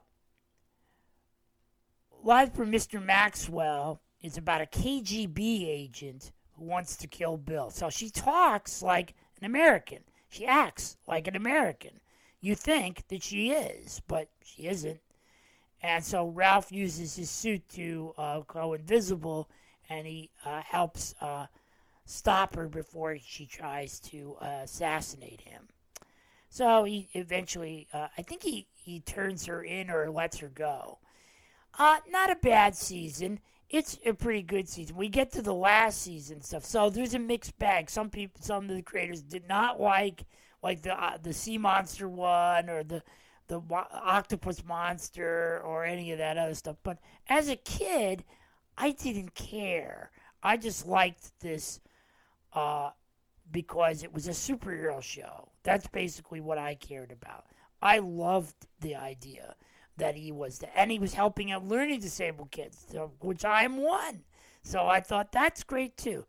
Live 2.21 2.53
from 2.53 2.69
Mr. 2.69 3.01
Maxwell 3.01 4.01
is 4.21 4.37
about 4.37 4.61
a 4.61 4.65
KGB 4.65 5.65
agent 5.67 6.33
who 6.57 6.65
wants 6.65 6.97
to 6.97 7.07
kill 7.07 7.37
Bill. 7.37 7.69
So 7.69 7.89
she 7.89 8.09
talks 8.09 8.81
like 8.81 9.13
an 9.39 9.45
American. 9.45 9.99
She 10.27 10.45
acts 10.45 10.97
like 11.07 11.27
an 11.27 11.37
American. 11.37 12.01
You 12.41 12.55
think 12.55 13.07
that 13.07 13.23
she 13.23 13.51
is, 13.51 14.01
but 14.07 14.27
she 14.43 14.67
isn't. 14.67 14.99
And 15.81 16.03
so 16.03 16.27
Ralph 16.27 16.73
uses 16.73 17.15
his 17.15 17.29
suit 17.29 17.67
to 17.69 18.13
uh, 18.17 18.41
go 18.41 18.73
invisible, 18.73 19.49
and 19.89 20.05
he 20.05 20.29
uh, 20.45 20.61
helps 20.61 21.15
uh, 21.21 21.45
stop 22.09 22.55
her 22.55 22.67
before 22.67 23.17
she 23.23 23.45
tries 23.45 23.99
to 23.99 24.35
uh, 24.41 24.61
assassinate 24.63 25.41
him. 25.41 25.67
So 26.49 26.83
he 26.83 27.07
eventually, 27.13 27.87
uh, 27.93 28.07
I 28.17 28.23
think 28.23 28.41
he, 28.41 28.67
he 28.73 28.99
turns 29.01 29.45
her 29.45 29.63
in 29.63 29.91
or 29.91 30.09
lets 30.09 30.39
her 30.39 30.47
go. 30.47 30.97
Uh, 31.77 31.97
not 32.09 32.31
a 32.31 32.35
bad 32.35 32.75
season. 32.75 33.39
It's 33.69 33.99
a 34.03 34.13
pretty 34.13 34.41
good 34.41 34.67
season. 34.67 34.95
We 34.95 35.07
get 35.09 35.31
to 35.33 35.43
the 35.43 35.53
last 35.53 36.01
season 36.01 36.41
stuff, 36.41 36.65
so 36.65 36.89
there's 36.89 37.13
a 37.13 37.19
mixed 37.19 37.57
bag. 37.59 37.91
Some 37.91 38.09
people, 38.09 38.41
some 38.41 38.67
of 38.67 38.75
the 38.75 38.81
creators 38.81 39.21
did 39.21 39.47
not 39.47 39.79
like 39.79 40.25
like 40.63 40.81
the 40.81 40.95
the 41.21 41.31
sea 41.31 41.59
monster 41.59 42.09
one 42.09 42.67
or 42.67 42.83
the 42.83 43.03
the 43.47 43.61
octopus 43.71 44.63
monster 44.65 45.61
or 45.63 45.85
any 45.85 46.11
of 46.11 46.17
that 46.17 46.39
other 46.39 46.55
stuff. 46.55 46.77
But 46.81 46.97
as 47.27 47.47
a 47.47 47.55
kid, 47.55 48.23
I 48.75 48.91
didn't 48.91 49.35
care. 49.35 50.09
I 50.41 50.57
just 50.57 50.87
liked 50.87 51.39
this 51.39 51.79
uh, 52.53 52.91
because 53.51 54.03
it 54.03 54.13
was 54.13 54.27
a 54.27 54.31
superhero 54.31 55.01
show. 55.01 55.49
That's 55.63 55.87
basically 55.87 56.41
what 56.41 56.57
I 56.57 56.75
cared 56.75 57.11
about. 57.11 57.45
I 57.81 57.99
loved 57.99 58.55
the 58.81 58.95
idea 58.95 59.55
that 59.97 60.15
he 60.15 60.31
was, 60.31 60.59
the, 60.59 60.77
and 60.77 60.91
he 60.91 60.99
was 60.99 61.13
helping 61.13 61.51
out 61.51 61.67
learning 61.67 61.99
disabled 61.99 62.51
kids, 62.51 62.85
which 63.19 63.45
I'm 63.45 63.77
one. 63.77 64.21
So 64.63 64.85
I 64.87 64.99
thought 64.99 65.31
that's 65.31 65.63
great 65.63 65.97
too. 65.97 66.25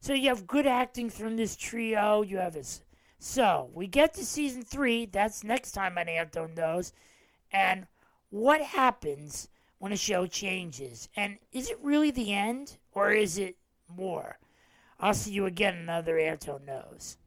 So 0.00 0.12
you 0.12 0.28
have 0.28 0.46
good 0.46 0.66
acting 0.66 1.10
from 1.10 1.36
this 1.36 1.56
trio. 1.56 2.22
You 2.22 2.38
have 2.38 2.54
his 2.54 2.82
so 3.18 3.70
we 3.74 3.86
get 3.88 4.14
to 4.14 4.24
season 4.24 4.62
three. 4.62 5.06
That's 5.06 5.42
next 5.42 5.72
time 5.72 5.98
on 5.98 6.08
Anton 6.08 6.54
Knows. 6.54 6.92
And 7.50 7.86
what 8.30 8.60
happens 8.60 9.48
when 9.78 9.92
a 9.92 9.96
show 9.96 10.26
changes? 10.26 11.08
And 11.16 11.38
is 11.52 11.68
it 11.68 11.78
really 11.82 12.10
the 12.10 12.32
end 12.32 12.76
or 12.92 13.10
is 13.10 13.38
it 13.38 13.56
more? 13.88 14.38
I'll 15.00 15.14
see 15.14 15.30
you 15.30 15.46
again 15.46 15.76
another 15.76 16.18
Anton 16.18 16.64
Knows. 16.66 17.18